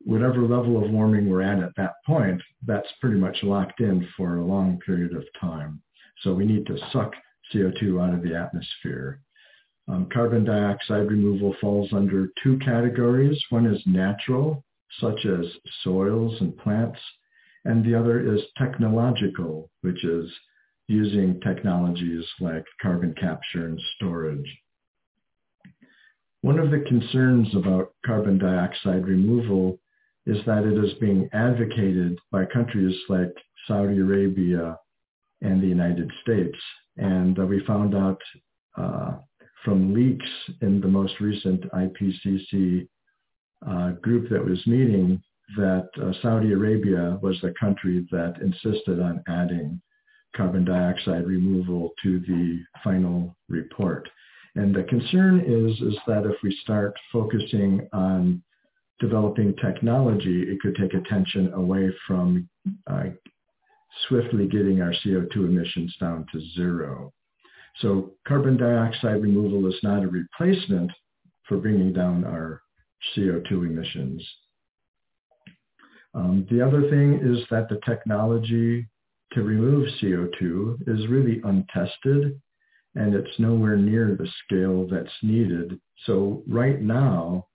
[0.00, 4.36] whatever level of warming we're at at that point, that's pretty much locked in for
[4.36, 5.80] a long period of time.
[6.22, 7.12] So we need to suck
[7.52, 9.20] CO2 out of the atmosphere.
[9.88, 13.42] Um, carbon dioxide removal falls under two categories.
[13.48, 14.62] One is natural,
[15.00, 15.46] such as
[15.82, 16.98] soils and plants,
[17.64, 20.30] and the other is technological, which is
[20.88, 24.58] using technologies like carbon capture and storage.
[26.42, 29.78] One of the concerns about carbon dioxide removal
[30.26, 33.34] is that it is being advocated by countries like
[33.66, 34.78] Saudi Arabia
[35.40, 36.56] and the United States.
[36.96, 38.20] And uh, we found out
[38.76, 39.16] uh,
[39.64, 40.28] from leaks
[40.60, 42.86] in the most recent IPCC
[43.68, 45.20] uh, group that was meeting
[45.56, 49.80] that uh, Saudi Arabia was the country that insisted on adding
[50.36, 54.08] carbon dioxide removal to the final report.
[54.54, 58.42] And the concern is, is that if we start focusing on
[59.00, 62.48] developing technology, it could take attention away from
[62.90, 63.04] uh,
[64.08, 67.12] swiftly getting our CO2 emissions down to zero.
[67.80, 70.90] So carbon dioxide removal is not a replacement
[71.46, 72.62] for bringing down our
[73.16, 74.26] CO2 emissions.
[76.14, 78.88] Um, the other thing is that the technology
[79.32, 82.40] to remove CO2 is really untested
[82.98, 85.80] and it's nowhere near the scale that's needed.
[86.04, 87.46] So right now,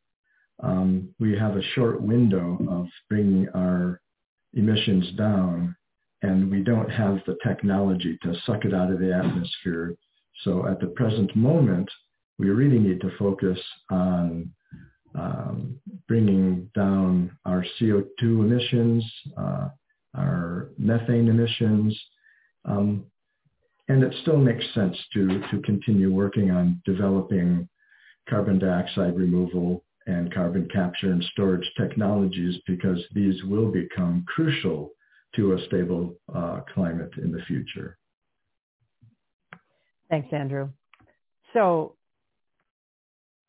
[0.62, 4.00] um, we have a short window of bringing our
[4.54, 5.76] emissions down
[6.22, 9.94] and we don't have the technology to suck it out of the atmosphere.
[10.44, 11.90] So at the present moment,
[12.40, 13.60] we really need to focus
[13.92, 14.50] on
[15.16, 19.06] um, bringing down our CO2 emissions,
[19.38, 19.68] uh,
[20.16, 22.00] our methane emissions,
[22.66, 23.06] um,
[23.90, 27.68] and it still makes sense to, to continue working on developing
[28.30, 34.92] carbon dioxide removal and carbon capture and storage technologies because these will become crucial
[35.36, 37.98] to a stable uh, climate in the future.
[40.10, 40.70] Thanks, Andrew.
[41.54, 41.96] So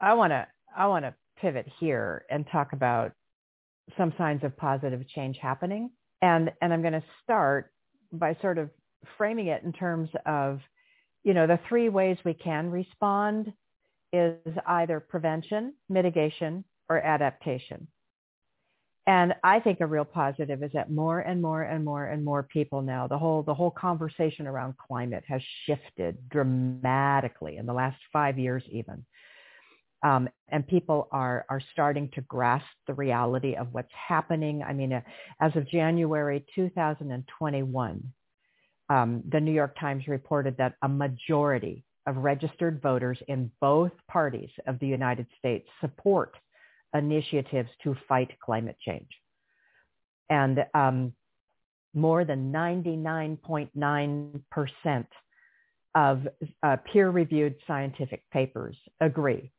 [0.01, 3.13] I want to I want to pivot here and talk about
[3.97, 5.91] some signs of positive change happening.
[6.23, 7.73] And and I'm going to start
[8.13, 8.71] by sort of
[9.17, 10.61] framing it in terms of
[11.23, 13.53] you know the three ways we can respond
[14.13, 17.89] is either prevention, mitigation, or adaptation.
[19.07, 22.43] And I think a real positive is that more and more and more and more
[22.43, 27.99] people now, the whole, the whole conversation around climate has shifted dramatically in the last
[28.13, 29.05] five years even.
[30.03, 34.63] Um, and people are, are starting to grasp the reality of what's happening.
[34.63, 35.01] I mean, uh,
[35.41, 38.13] as of January 2021,
[38.89, 44.51] um, the New York Times reported that a majority of registered voters in both parties
[44.67, 46.35] of the United States support
[46.95, 49.09] initiatives to fight climate change.
[50.31, 51.13] And um,
[51.95, 55.07] more than 99.9%
[55.95, 56.27] of
[56.63, 59.51] uh, peer-reviewed scientific papers agree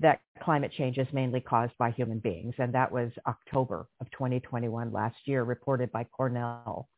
[0.00, 2.54] that climate change is mainly caused by human beings.
[2.58, 6.88] And that was October of 2021 last year, reported by Cornell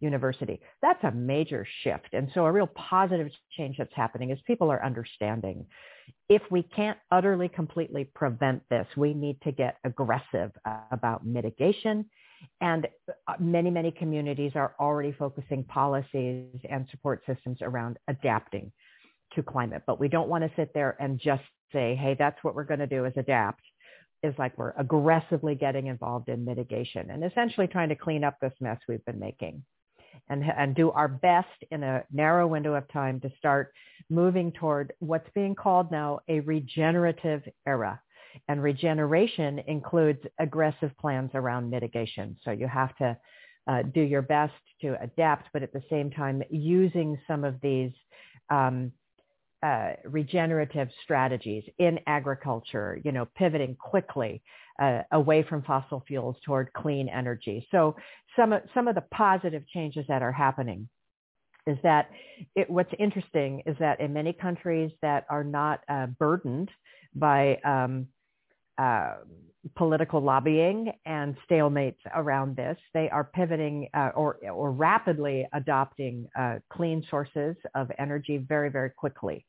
[0.00, 0.60] University.
[0.82, 2.08] That's a major shift.
[2.12, 5.66] And so a real positive change that's happening is people are understanding
[6.28, 10.52] if we can't utterly completely prevent this, we need to get aggressive
[10.92, 12.04] about mitigation.
[12.60, 12.88] And
[13.28, 18.72] uh, many, many communities are already focusing policies and support systems around adapting
[19.34, 19.82] to climate.
[19.86, 21.42] But we don't want to sit there and just
[21.72, 23.62] say, hey, that's what we're going to do is adapt.
[24.22, 28.52] Is like we're aggressively getting involved in mitigation and essentially trying to clean up this
[28.60, 29.62] mess we've been making
[30.28, 33.72] and, and do our best in a narrow window of time to start
[34.08, 38.00] moving toward what's being called now a regenerative era.
[38.48, 42.36] And regeneration includes aggressive plans around mitigation.
[42.44, 43.16] So you have to
[43.66, 47.92] uh, do your best to adapt, but at the same time using some of these
[48.50, 48.92] um,
[49.62, 54.42] uh, regenerative strategies in agriculture, you know, pivoting quickly
[54.80, 57.66] uh, away from fossil fuels toward clean energy.
[57.70, 57.96] So
[58.36, 60.88] some of, some of the positive changes that are happening
[61.66, 62.10] is that
[62.56, 66.70] it, what's interesting is that in many countries that are not uh, burdened
[67.14, 68.06] by um,
[68.78, 69.16] uh,
[69.76, 76.56] political lobbying and stalemates around this, they are pivoting uh, or, or rapidly adopting uh,
[76.72, 79.44] clean sources of energy very, very quickly.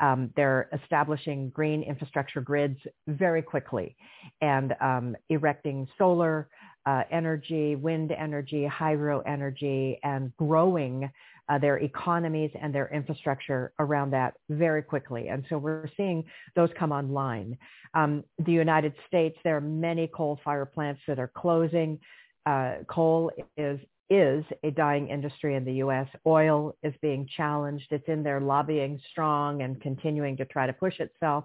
[0.00, 3.96] Um, they're establishing green infrastructure grids very quickly
[4.40, 6.48] and um, erecting solar
[6.86, 11.10] uh, energy, wind energy, hydro energy, and growing
[11.48, 15.28] uh, their economies and their infrastructure around that very quickly.
[15.28, 16.24] And so we're seeing
[16.56, 17.56] those come online.
[17.94, 21.98] Um, the United States, there are many coal fire plants that are closing.
[22.46, 23.78] Uh, coal is
[24.10, 26.06] is a dying industry in the U.S.
[26.26, 27.86] Oil is being challenged.
[27.90, 31.44] It's in there lobbying strong and continuing to try to push itself.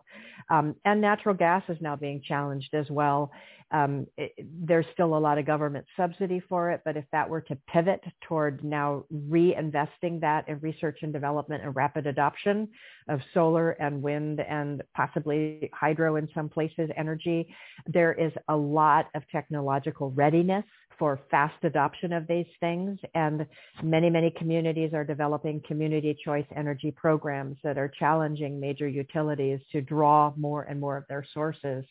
[0.50, 3.32] Um, and natural gas is now being challenged as well.
[3.72, 7.42] Um, it, there's still a lot of government subsidy for it, but if that were
[7.42, 12.68] to pivot toward now reinvesting that in research and development and rapid adoption
[13.08, 17.54] of solar and wind and possibly hydro in some places, energy,
[17.88, 20.66] there is a lot of technological readiness
[21.00, 23.00] for fast adoption of these things.
[23.16, 23.48] And
[23.82, 29.82] many, many communities are developing community choice energy programs that are challenging major utilities to
[29.82, 31.86] draw more and more of their sources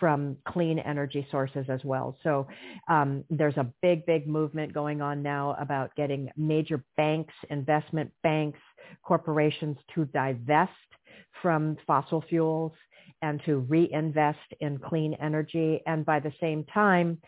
[0.00, 2.16] from clean energy sources as well.
[2.24, 2.48] So
[2.88, 8.58] um, there's a big, big movement going on now about getting major banks, investment banks,
[9.04, 10.72] corporations to divest
[11.42, 12.72] from fossil fuels
[13.22, 15.82] and to reinvest in clean energy.
[15.86, 17.18] And by the same time,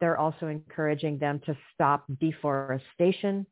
[0.00, 3.46] they're also encouraging them to stop deforestation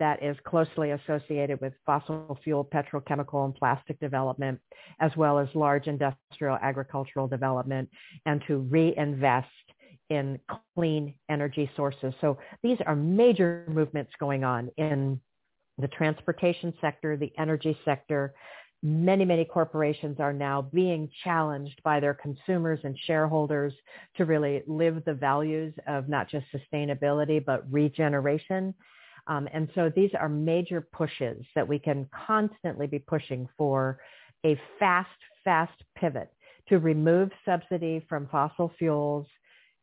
[0.00, 4.58] that is closely associated with fossil fuel, petrochemical, and plastic development,
[4.98, 7.88] as well as large industrial agricultural development,
[8.26, 9.46] and to reinvest
[10.08, 10.40] in
[10.74, 12.12] clean energy sources.
[12.20, 15.20] So these are major movements going on in
[15.78, 18.34] the transportation sector, the energy sector,
[18.82, 23.74] many, many corporations are now being challenged by their consumers and shareholders
[24.16, 28.74] to really live the values of not just sustainability, but regeneration.
[29.30, 34.00] Um, and so these are major pushes that we can constantly be pushing for
[34.44, 35.08] a fast,
[35.44, 36.32] fast pivot
[36.68, 39.26] to remove subsidy from fossil fuels,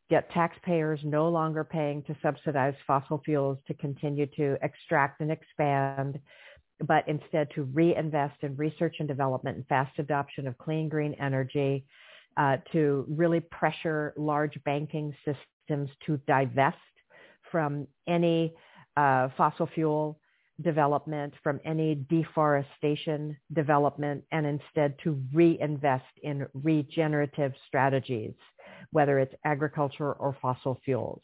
[0.09, 6.19] get taxpayers no longer paying to subsidize fossil fuels to continue to extract and expand,
[6.85, 11.85] but instead to reinvest in research and development and fast adoption of clean green energy,
[12.35, 16.77] uh, to really pressure large banking systems to divest
[17.49, 18.53] from any
[18.97, 20.19] uh, fossil fuel
[20.61, 28.33] development, from any deforestation development, and instead to reinvest in regenerative strategies,
[28.91, 31.21] whether it's agriculture or fossil fuels.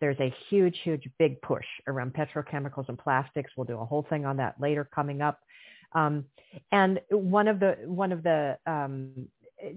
[0.00, 3.50] There's a huge, huge, big push around petrochemicals and plastics.
[3.56, 5.40] We'll do a whole thing on that later coming up.
[5.92, 6.26] Um,
[6.70, 9.28] and one of the one of the um,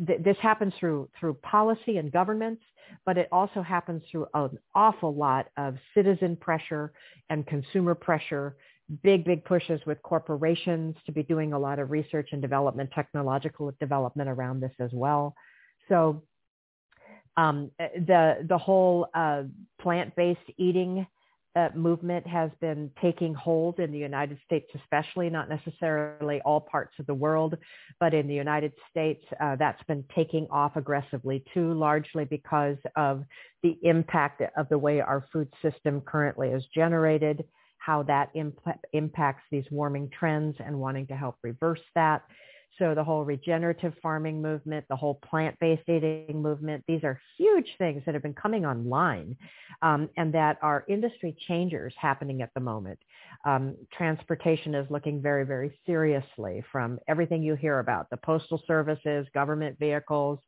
[0.08, 2.62] th- this happens through through policy and governments,
[3.06, 6.92] but it also happens through an awful lot of citizen pressure
[7.30, 8.56] and consumer pressure.
[9.04, 13.74] Big, big pushes with corporations to be doing a lot of research and development, technological
[13.80, 15.34] development around this as well.
[15.88, 16.24] So
[17.38, 19.44] um, eh, the the whole uh,
[19.80, 21.08] plant-based eating
[21.56, 26.94] uh, movement has been taking hold in the United States, especially not necessarily all parts
[27.00, 27.58] of the world,
[28.00, 33.24] but in the United States, uh, that's been taking off aggressively too, largely because of
[33.64, 37.44] the impact of the way our food system currently is generated,
[37.78, 38.60] how that imp-
[38.94, 42.24] impacts these warming trends, and wanting to help reverse that.
[42.80, 48.02] So the whole regenerative farming movement, the whole plant-based eating movement, these are huge things
[48.06, 49.36] that have been coming online
[49.82, 52.98] um, and that are industry changers happening at the moment.
[53.46, 59.28] Um, transportation is looking very, very seriously from everything you hear about, the postal services,
[59.34, 60.40] government vehicles,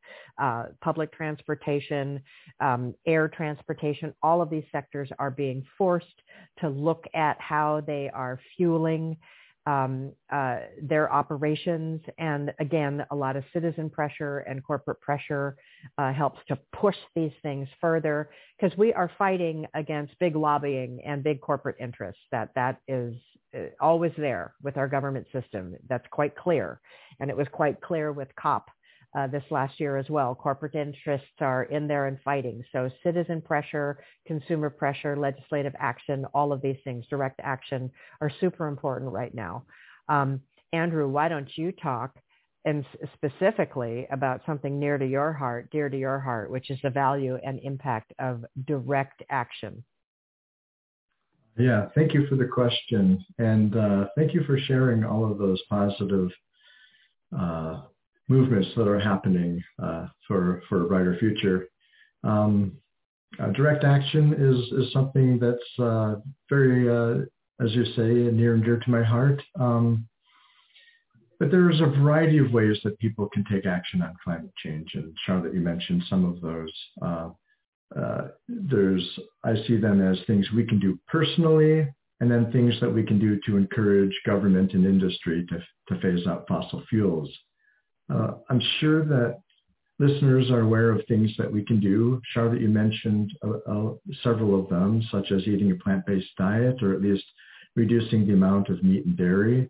[0.42, 2.22] uh, public transportation,
[2.62, 6.22] um, air transportation, all of these sectors are being forced
[6.60, 9.18] to look at how they are fueling
[9.66, 12.02] um, uh, their operations.
[12.18, 15.56] And again, a lot of citizen pressure and corporate pressure
[15.98, 21.24] uh, helps to push these things further because we are fighting against big lobbying and
[21.24, 22.22] big corporate interests.
[22.32, 23.16] That that is
[23.56, 25.76] uh, always there with our government system.
[25.88, 26.82] That's quite clear,
[27.20, 28.70] and it was quite clear with COP
[29.16, 30.34] uh, this last year as well.
[30.36, 32.64] Corporate interests are in there and fighting.
[32.72, 37.92] So citizen pressure, consumer pressure, legislative action, all of these things, direct action
[38.22, 39.66] are super important right now.
[40.10, 40.42] Um,
[40.72, 42.16] Andrew, why don't you talk
[42.66, 46.90] and specifically about something near to your heart, dear to your heart, which is the
[46.90, 49.84] value and impact of direct action?
[51.58, 53.24] Yeah, thank you for the question.
[53.38, 56.30] And uh, thank you for sharing all of those positive
[57.38, 57.82] uh,
[58.30, 61.68] movements that are happening uh, for, for a brighter future.
[62.24, 62.74] Um,
[63.40, 66.16] uh, direct action is, is something that's uh,
[66.50, 67.26] very, uh,
[67.64, 69.42] as you say, near and dear to my heart.
[69.60, 70.08] Um,
[71.40, 74.92] but there's a variety of ways that people can take action on climate change.
[74.94, 76.72] And Charlotte, you mentioned some of those.
[77.02, 77.30] Uh,
[78.00, 81.88] uh, there's, I see them as things we can do personally,
[82.22, 85.58] and then things that we can do to encourage government and industry to,
[85.94, 87.30] to phase out fossil fuels.
[88.14, 89.40] Uh, I'm sure that
[90.00, 92.22] listeners are aware of things that we can do.
[92.34, 96.94] Charlotte, you mentioned uh, uh, several of them, such as eating a plant-based diet or
[96.94, 97.24] at least
[97.76, 99.70] reducing the amount of meat and dairy.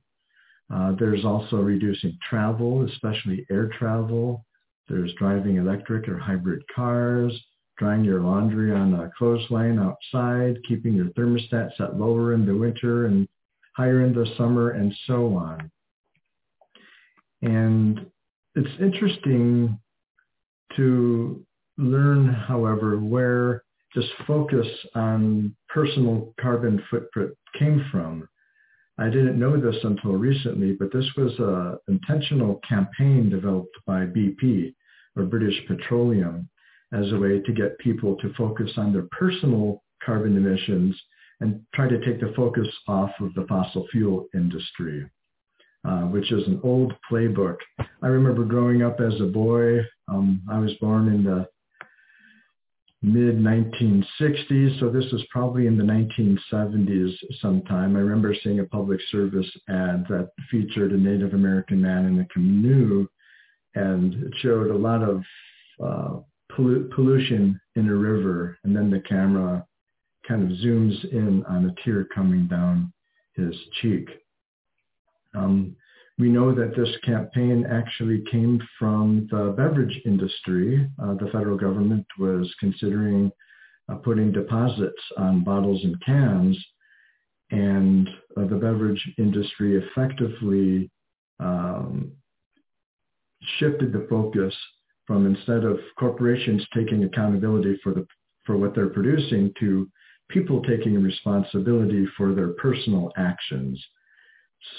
[0.74, 4.46] Uh, there's also reducing travel, especially air travel.
[4.90, 7.38] There's driving electric or hybrid cars,
[7.78, 13.06] drying your laundry on a clothesline outside, keeping your thermostat set lower in the winter
[13.06, 13.28] and
[13.76, 15.72] higher in the summer, and so on.
[17.42, 18.06] And
[18.56, 19.80] it's interesting
[20.76, 21.46] to
[21.78, 23.64] learn, however, where
[23.96, 28.28] this focus on personal carbon footprint came from.
[28.98, 34.74] I didn't know this until recently, but this was an intentional campaign developed by BP,
[35.16, 36.50] or British Petroleum,
[36.92, 41.00] as a way to get people to focus on their personal carbon emissions
[41.40, 45.10] and try to take the focus off of the fossil fuel industry,
[45.86, 47.58] uh, which is an old playbook.
[48.02, 49.80] I remember growing up as a boy.
[50.08, 51.48] Um, I was born in the
[53.02, 57.96] mid 1960s, so this was probably in the 1970s sometime.
[57.96, 62.28] I remember seeing a public service ad that featured a Native American man in a
[62.28, 63.08] canoe,
[63.76, 65.22] and it showed a lot of
[65.84, 66.20] uh,
[66.56, 69.66] pollution in a river, and then the camera
[70.28, 72.94] kind of zooms in on a tear coming down
[73.36, 74.08] his cheek.
[75.34, 75.76] Um,
[76.20, 80.88] we know that this campaign actually came from the beverage industry.
[81.02, 83.32] Uh, the federal government was considering
[83.90, 86.58] uh, putting deposits on bottles and cans,
[87.52, 90.90] and uh, the beverage industry effectively
[91.40, 92.12] um,
[93.58, 94.54] shifted the focus
[95.06, 98.06] from instead of corporations taking accountability for the
[98.46, 99.90] for what they're producing to
[100.30, 103.82] people taking responsibility for their personal actions.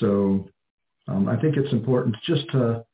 [0.00, 0.48] So
[1.08, 2.84] um, I think it's important just to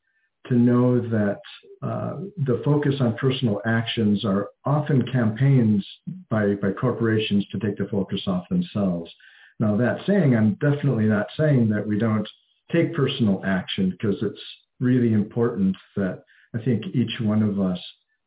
[0.47, 1.39] to know that
[1.83, 5.85] uh, the focus on personal actions are often campaigns
[6.31, 9.11] by, by corporations to take the focus off themselves.
[9.59, 12.27] Now that saying, I'm definitely not saying that we don't
[12.71, 14.41] take personal action because it's
[14.79, 16.23] really important that
[16.55, 17.79] I think each one of us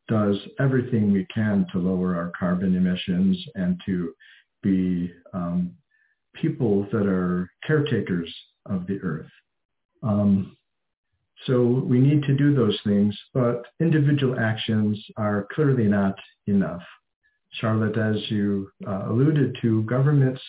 [0.07, 4.13] does everything we can to lower our carbon emissions and to
[4.63, 5.71] be um,
[6.33, 8.33] people that are caretakers
[8.65, 9.29] of the earth.
[10.03, 10.55] Um,
[11.45, 16.15] so we need to do those things, but individual actions are clearly not
[16.47, 16.81] enough.
[17.59, 20.41] Charlotte, as you uh, alluded to, governments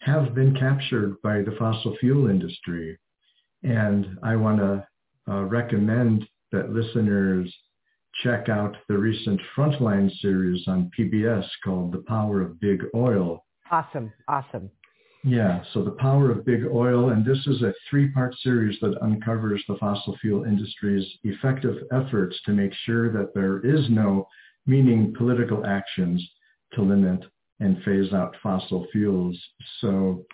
[0.00, 2.98] have been captured by the fossil fuel industry.
[3.62, 4.86] And I want to
[5.28, 7.52] uh, recommend that listeners
[8.22, 13.44] check out the recent Frontline series on PBS called The Power of Big Oil.
[13.70, 14.70] Awesome, awesome.
[15.24, 19.62] Yeah, so The Power of Big Oil, and this is a three-part series that uncovers
[19.66, 24.28] the fossil fuel industry's effective efforts to make sure that there is no
[24.66, 26.24] meaning political actions
[26.74, 27.20] to limit
[27.60, 29.36] and phase out fossil fuels.
[29.80, 30.24] So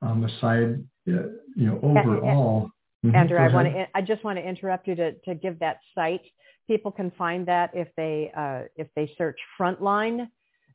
[0.00, 1.12] on the uh,
[1.54, 2.70] you know, overall,
[3.06, 3.14] Mm-hmm.
[3.14, 3.86] Andrew, I want to.
[3.94, 6.22] I just want to interrupt you to, to give that site.
[6.66, 10.28] People can find that if they uh, if they search Frontline,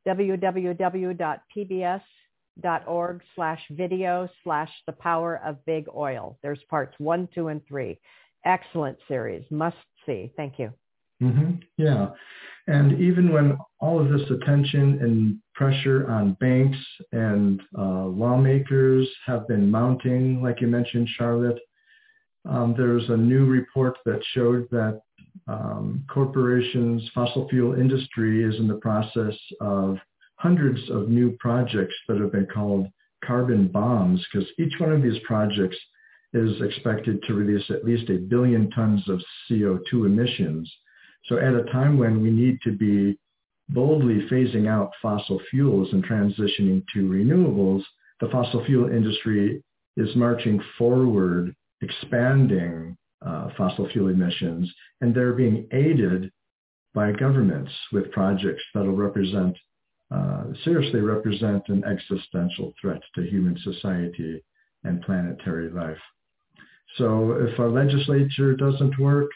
[0.07, 2.01] www.pbs.org
[3.35, 6.37] slash video slash the power of big oil.
[6.41, 7.99] There's parts one, two, and three.
[8.45, 9.43] Excellent series.
[9.51, 10.31] Must see.
[10.35, 10.73] Thank you.
[11.21, 11.57] Mm-hmm.
[11.77, 12.09] Yeah.
[12.67, 16.77] And even when all of this attention and pressure on banks
[17.11, 21.59] and uh, lawmakers have been mounting, like you mentioned, Charlotte,
[22.49, 25.01] um, there's a new report that showed that
[25.47, 29.97] um, corporations, fossil fuel industry is in the process of
[30.41, 32.87] hundreds of new projects that have been called
[33.23, 35.77] carbon bombs because each one of these projects
[36.33, 40.71] is expected to release at least a billion tons of CO2 emissions.
[41.25, 43.19] So at a time when we need to be
[43.69, 47.83] boldly phasing out fossil fuels and transitioning to renewables,
[48.19, 49.63] the fossil fuel industry
[49.95, 54.71] is marching forward expanding uh, fossil fuel emissions,
[55.01, 56.31] and they're being aided
[56.95, 59.55] by governments with projects that will represent
[60.11, 64.43] uh, seriously represent an existential threat to human society
[64.83, 66.01] and planetary life.
[66.97, 69.29] So if our legislature doesn't work,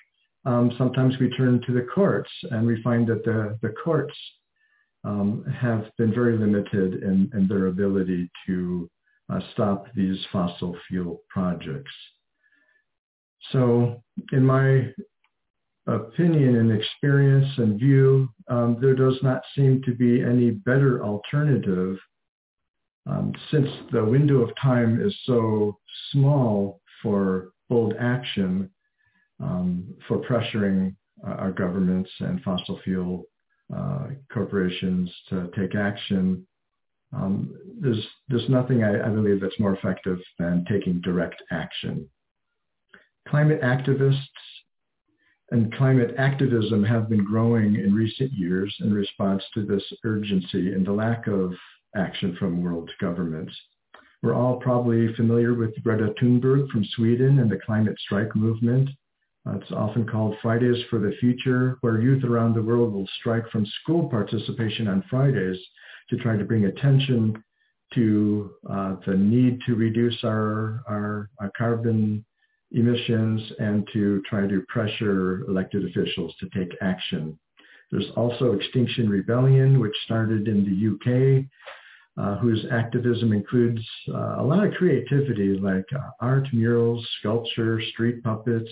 [0.46, 4.14] um, sometimes we turn to the courts and we find that the, the courts
[5.04, 8.90] um, have been very limited in, in their ability to
[9.30, 11.92] uh, stop these fossil fuel projects.
[13.52, 14.92] So in my
[15.88, 21.98] opinion and experience and view, um, there does not seem to be any better alternative
[23.08, 25.78] um, since the window of time is so
[26.12, 28.70] small for bold action
[29.40, 33.26] um, for pressuring uh, our governments and fossil fuel
[33.76, 36.46] uh, corporations to take action.
[37.14, 42.10] Um, there's, there's nothing I, I believe that's more effective than taking direct action.
[43.28, 44.20] Climate activists
[45.52, 50.86] and climate activism have been growing in recent years in response to this urgency and
[50.86, 51.54] the lack of
[51.96, 53.54] action from world governments.
[54.24, 58.90] We're all probably familiar with Greta Thunberg from Sweden and the climate strike movement.
[59.48, 63.68] It's often called Fridays for the Future, where youth around the world will strike from
[63.82, 65.60] school participation on Fridays
[66.10, 67.44] to try to bring attention
[67.94, 72.26] to uh, the need to reduce our, our, our carbon
[72.76, 77.38] emissions and to try to pressure elected officials to take action.
[77.92, 81.46] There's also Extinction Rebellion, which started in the UK,
[82.18, 88.24] uh, whose activism includes uh, a lot of creativity like uh, art, murals, sculpture, street
[88.24, 88.70] puppets,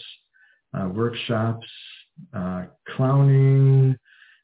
[0.73, 1.67] uh, workshops,
[2.33, 3.97] uh, clowning,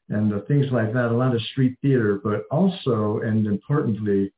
[0.08, 4.32] and things like that, a lot of street theater, but also, and importantly,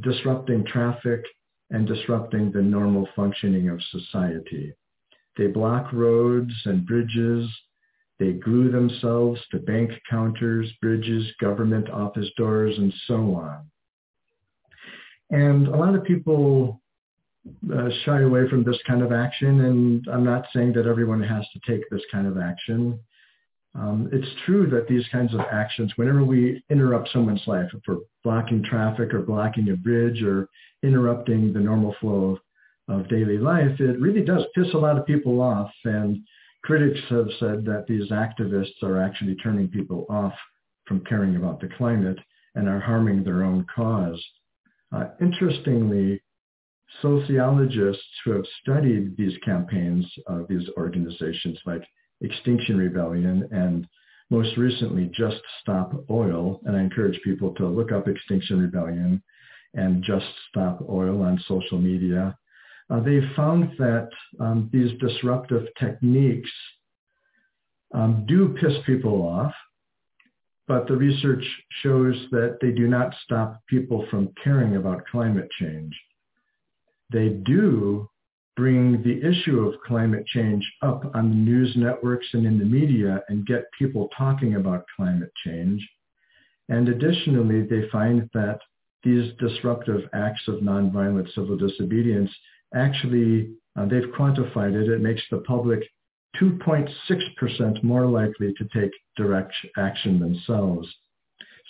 [0.00, 1.22] disrupting traffic
[1.72, 4.72] and disrupting the normal functioning of society.
[5.36, 7.50] They block roads and bridges.
[8.18, 13.70] They glue themselves to bank counters, bridges, government office doors, and so on.
[15.30, 16.80] And a lot of people
[17.74, 21.44] uh, shy away from this kind of action, and I'm not saying that everyone has
[21.54, 23.00] to take this kind of action.
[23.74, 27.96] Um, it's true that these kinds of actions, whenever we interrupt someone's life, if we're
[28.24, 30.48] blocking traffic or blocking a bridge or
[30.82, 32.38] interrupting the normal flow
[32.88, 35.70] of, of daily life, it really does piss a lot of people off.
[35.84, 36.22] And
[36.62, 40.34] critics have said that these activists are actually turning people off
[40.86, 42.18] from caring about the climate
[42.54, 44.22] and are harming their own cause.
[44.94, 46.20] Uh, interestingly,
[47.00, 51.82] sociologists who have studied these campaigns of these organizations like
[52.20, 53.86] Extinction Rebellion and
[54.32, 59.22] most recently Just Stop Oil, and I encourage people to look up Extinction Rebellion
[59.74, 62.34] and Just Stop Oil on social media.
[62.88, 64.08] Uh, they found that
[64.40, 66.50] um, these disruptive techniques
[67.92, 69.52] um, do piss people off,
[70.66, 71.44] but the research
[71.82, 75.94] shows that they do not stop people from caring about climate change.
[77.12, 78.08] They do
[78.56, 83.22] bring the issue of climate change up on the news networks and in the media
[83.28, 85.86] and get people talking about climate change.
[86.68, 88.58] And additionally, they find that
[89.02, 92.30] these disruptive acts of nonviolent civil disobedience
[92.74, 95.80] actually, uh, they've quantified it, it makes the public
[96.40, 100.88] 2.6% more likely to take direct action themselves.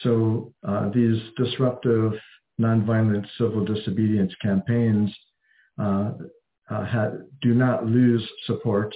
[0.03, 2.13] So uh, these disruptive
[2.61, 5.15] nonviolent civil disobedience campaigns
[5.81, 6.13] uh,
[6.71, 7.11] uh,
[7.41, 8.95] do not lose support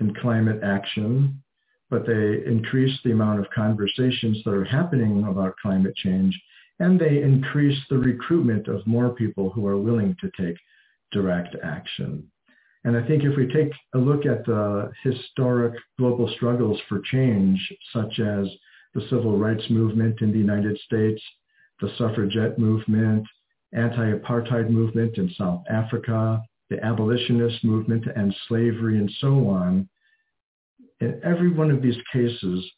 [0.00, 1.42] in climate action,
[1.90, 6.38] but they increase the amount of conversations that are happening about climate change,
[6.78, 10.56] and they increase the recruitment of more people who are willing to take
[11.12, 12.30] direct action.
[12.84, 17.60] And I think if we take a look at the historic global struggles for change,
[17.92, 18.46] such as
[18.94, 21.20] the civil rights movement in the United States,
[21.80, 23.26] the suffragette movement,
[23.72, 29.88] anti-apartheid movement in South Africa, the abolitionist movement to end slavery and so on.
[31.00, 32.70] In every one of these cases,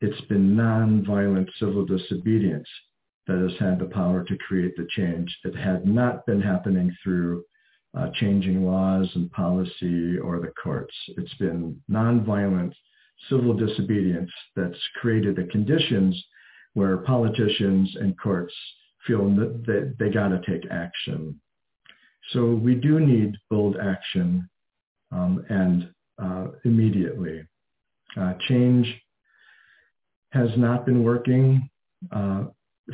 [0.00, 2.68] it's been nonviolent civil disobedience
[3.26, 5.34] that has had the power to create the change.
[5.44, 7.44] It had not been happening through
[7.96, 10.94] uh, changing laws and policy or the courts.
[11.16, 12.72] It's been nonviolent
[13.30, 16.22] civil disobedience that's created the conditions
[16.74, 18.52] where politicians and courts
[19.06, 21.40] feel that they got to take action.
[22.30, 24.48] So we do need bold action
[25.12, 25.90] um, and
[26.22, 27.42] uh, immediately.
[28.16, 28.86] Uh, change
[30.32, 31.68] has not been working
[32.14, 32.44] uh,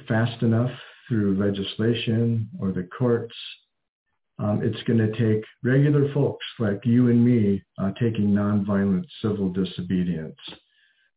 [0.09, 0.71] fast enough
[1.09, 3.35] through legislation or the courts.
[4.39, 9.51] Um, it's going to take regular folks like you and me uh, taking nonviolent civil
[9.51, 10.37] disobedience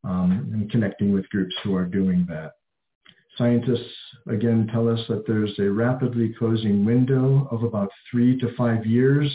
[0.03, 2.51] um, and connecting with groups who are doing that.
[3.37, 3.93] Scientists
[4.27, 9.29] again tell us that there's a rapidly closing window of about three to five years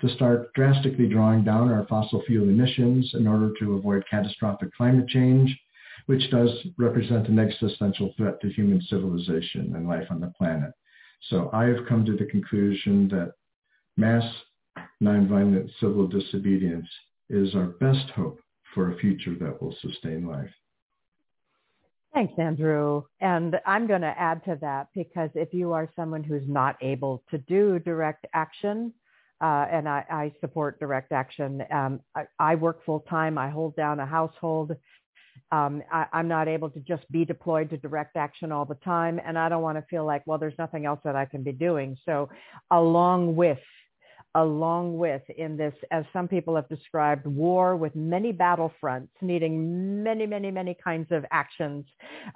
[0.00, 5.08] to start drastically drawing down our fossil fuel emissions in order to avoid catastrophic climate
[5.08, 5.58] change,
[6.04, 10.72] which does represent an existential threat to human civilization and life on the planet.
[11.30, 13.32] So I have come to the conclusion that
[13.96, 14.24] mass
[15.02, 16.88] nonviolent civil disobedience
[17.30, 18.38] is our best hope
[18.74, 20.52] for a future that will sustain life.
[22.16, 23.02] Thanks, Andrew.
[23.20, 27.22] And I'm going to add to that because if you are someone who's not able
[27.30, 28.94] to do direct action,
[29.42, 33.36] uh, and I, I, support direct action, um, I, I, work full time.
[33.36, 34.74] I hold down a household.
[35.52, 39.20] Um, I, I'm not able to just be deployed to direct action all the time.
[39.22, 41.52] And I don't want to feel like, well, there's nothing else that I can be
[41.52, 41.98] doing.
[42.06, 42.30] So
[42.70, 43.58] along with
[44.36, 50.26] along with in this, as some people have described, war with many battlefronts needing many,
[50.26, 51.86] many, many kinds of actions.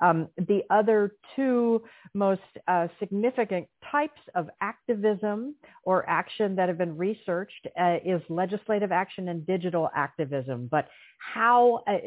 [0.00, 1.82] Um, the other two
[2.14, 8.92] most uh, significant types of activism or action that have been researched uh, is legislative
[8.92, 10.68] action and digital activism.
[10.70, 10.88] But
[11.18, 11.98] how uh,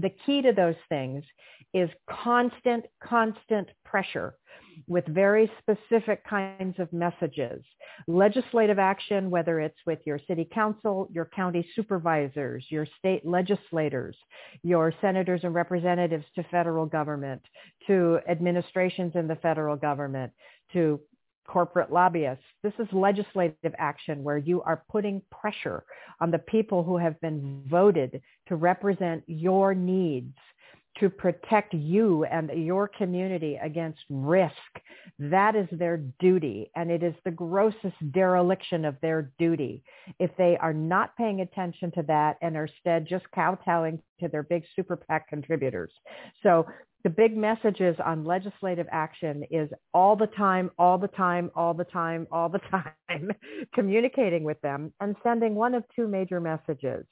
[0.00, 1.24] the key to those things
[1.74, 4.34] is constant, constant pressure
[4.86, 7.62] with very specific kinds of messages.
[8.06, 14.16] Legislative action, whether it's with your city council, your county supervisors, your state legislators,
[14.62, 17.42] your senators and representatives to federal government,
[17.86, 20.32] to administrations in the federal government,
[20.72, 21.00] to
[21.46, 22.44] corporate lobbyists.
[22.62, 25.84] This is legislative action where you are putting pressure
[26.20, 30.34] on the people who have been voted to represent your needs
[31.00, 34.52] to protect you and your community against risk.
[35.18, 39.82] That is their duty, and it is the grossest dereliction of their duty
[40.18, 44.42] if they are not paying attention to that and are instead just kowtowing to their
[44.42, 45.92] big super PAC contributors.
[46.42, 46.66] So
[47.04, 51.84] the big messages on legislative action is all the time, all the time, all the
[51.84, 53.30] time, all the time,
[53.74, 57.04] communicating with them and sending one of two major messages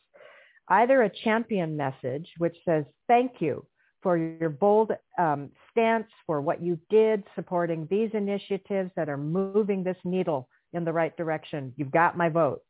[0.70, 3.66] either a champion message, which says, thank you
[4.02, 9.84] for your bold um, stance, for what you did supporting these initiatives that are moving
[9.84, 11.74] this needle in the right direction.
[11.76, 12.62] You've got my vote.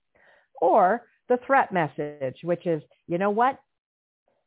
[0.60, 3.58] Or the threat message, which is, you know what?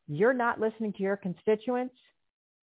[0.08, 1.96] You're not listening to your constituents.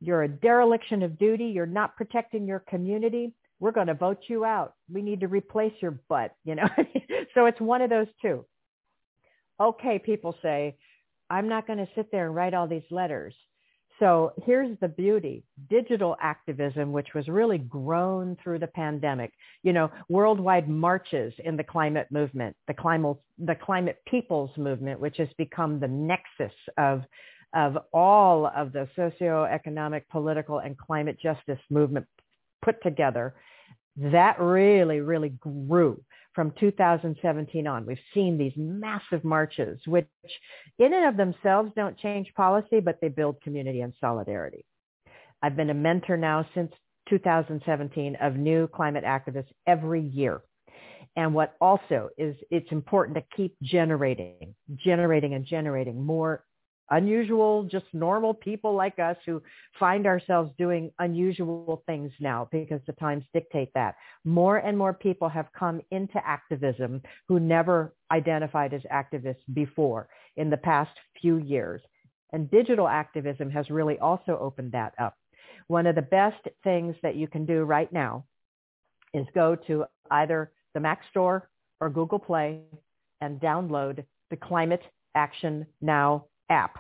[0.01, 1.47] You're a dereliction of duty.
[1.47, 3.33] You're not protecting your community.
[3.61, 4.75] We're going to vote you out.
[4.93, 6.69] We need to replace your butt, you know?
[7.35, 8.45] so it's one of those two
[9.61, 10.77] okay, people say,
[11.29, 13.35] I'm not going to sit there and write all these letters.
[14.01, 15.45] So here's the beauty.
[15.69, 19.33] Digital activism, which was really grown through the pandemic,
[19.63, 25.19] you know, worldwide marches in the climate movement, the climate, the climate peoples movement, which
[25.19, 27.03] has become the nexus of,
[27.55, 32.07] of all of the socioeconomic, political, and climate justice movement
[32.65, 33.35] put together.
[33.99, 36.03] That really, really grew
[36.35, 37.87] from 2017 on.
[37.87, 40.07] We've seen these massive marches, which
[40.79, 44.65] in and of themselves don't change policy, but they build community and solidarity.
[45.43, 46.73] I've been a mentor now since
[47.09, 50.43] 2017 of new climate activists every year.
[51.17, 56.45] And what also is it's important to keep generating, generating and generating more
[56.91, 59.43] unusual, just normal people like us who
[59.79, 63.97] find ourselves doing unusual things now because the times dictate that.
[64.25, 70.51] More and more people have come into activism who never identified as activists before in
[70.51, 71.81] the past few years.
[72.33, 75.17] And digital activism has really also opened that up.
[75.69, 78.25] One of the best things that you can do right now
[79.15, 81.49] is go to either the Mac Store
[81.81, 82.61] or Google Play
[83.21, 84.83] and download the Climate
[85.15, 86.79] Action Now app.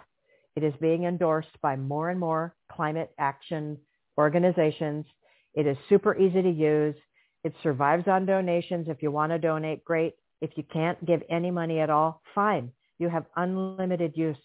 [0.56, 3.78] It is being endorsed by more and more climate action
[4.18, 5.06] organizations.
[5.54, 6.96] It is super easy to use.
[7.44, 8.88] It survives on donations.
[8.88, 10.14] If you want to donate, great.
[10.40, 12.72] If you can't give any money at all, fine.
[12.98, 14.36] You have unlimited use.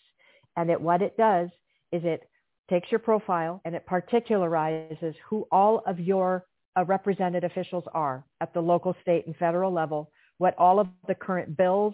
[0.55, 1.49] And it, what it does
[1.91, 2.29] is it
[2.69, 6.45] takes your profile and it particularizes who all of your
[6.77, 11.15] uh, represented officials are at the local, state, and federal level, what all of the
[11.15, 11.93] current bills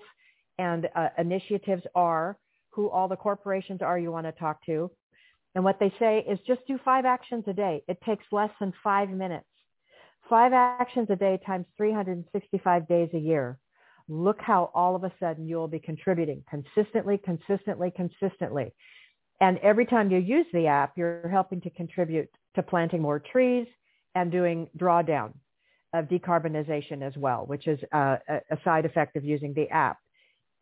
[0.57, 2.37] and uh, initiatives are
[2.71, 4.91] who all the corporations are you want to talk to.
[5.55, 7.83] And what they say is just do five actions a day.
[7.87, 9.45] It takes less than five minutes.
[10.29, 13.57] Five actions a day times 365 days a year.
[14.07, 18.73] Look how all of a sudden you will be contributing consistently, consistently, consistently.
[19.41, 23.67] And every time you use the app, you're helping to contribute to planting more trees
[24.15, 25.33] and doing drawdown
[25.93, 29.97] of decarbonization as well, which is uh, a, a side effect of using the app.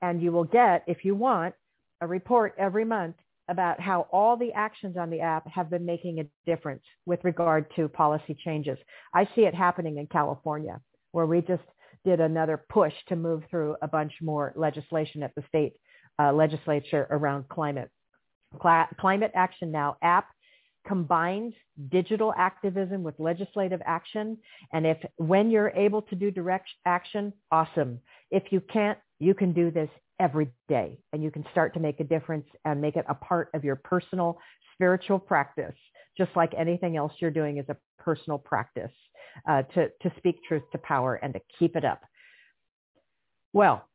[0.01, 1.53] And you will get, if you want,
[2.01, 3.15] a report every month
[3.49, 7.65] about how all the actions on the app have been making a difference with regard
[7.75, 8.77] to policy changes.
[9.13, 10.79] I see it happening in California,
[11.11, 11.63] where we just
[12.05, 15.73] did another push to move through a bunch more legislation at the state
[16.19, 17.89] uh, legislature around climate.
[18.59, 20.27] Cla- climate Action Now app
[20.87, 21.53] combines
[21.89, 24.37] digital activism with legislative action.
[24.73, 27.99] And if when you're able to do direct action, awesome.
[28.31, 29.89] If you can't, you can do this
[30.19, 33.49] every day and you can start to make a difference and make it a part
[33.53, 34.37] of your personal
[34.73, 35.75] spiritual practice,
[36.17, 38.91] just like anything else you're doing is a personal practice
[39.47, 42.01] uh, to, to speak truth to power and to keep it up.
[43.53, 43.85] Well,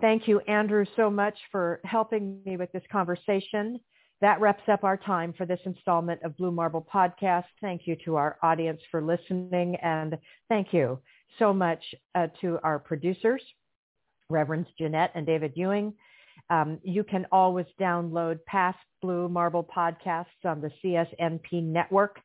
[0.00, 3.80] thank you, Andrew, so much for helping me with this conversation.
[4.20, 7.44] That wraps up our time for this installment of Blue Marble Podcast.
[7.60, 10.98] Thank you to our audience for listening and thank you
[11.38, 11.82] so much
[12.16, 13.42] uh, to our producers,
[14.30, 15.92] Reverends Jeanette and David Ewing.
[16.50, 22.18] Um, you can always download past Blue Marble podcasts on the CSNP network,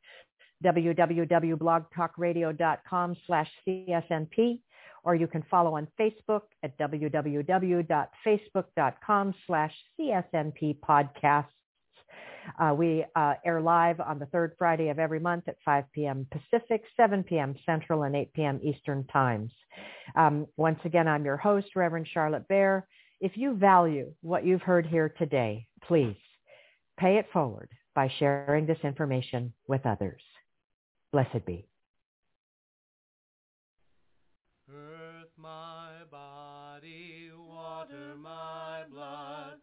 [0.63, 4.59] www.blogtalkradio.com slash CSNP,
[5.03, 11.47] or you can follow on Facebook at www.facebook.com slash CSNP podcasts.
[12.59, 16.27] Uh, we uh, air live on the third Friday of every month at 5 p.m.
[16.31, 17.55] Pacific, 7 p.m.
[17.65, 18.59] Central, and 8 p.m.
[18.63, 19.51] Eastern times.
[20.15, 22.87] Um, once again, I'm your host, Reverend Charlotte Bear.
[23.21, 26.17] If you value what you've heard here today, please
[26.99, 30.21] pay it forward by sharing this information with others.
[31.11, 31.67] Blessed be.
[34.69, 39.59] Earth my body, water my blood,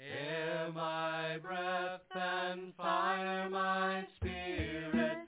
[0.00, 5.27] air my breath, and fire my spirit.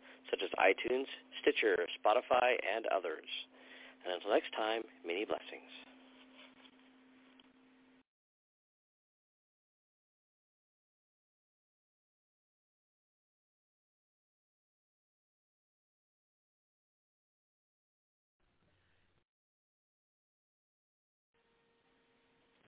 [0.31, 1.05] such as iTunes,
[1.41, 3.27] Stitcher, Spotify, and others.
[4.05, 5.69] And until next time, many blessings.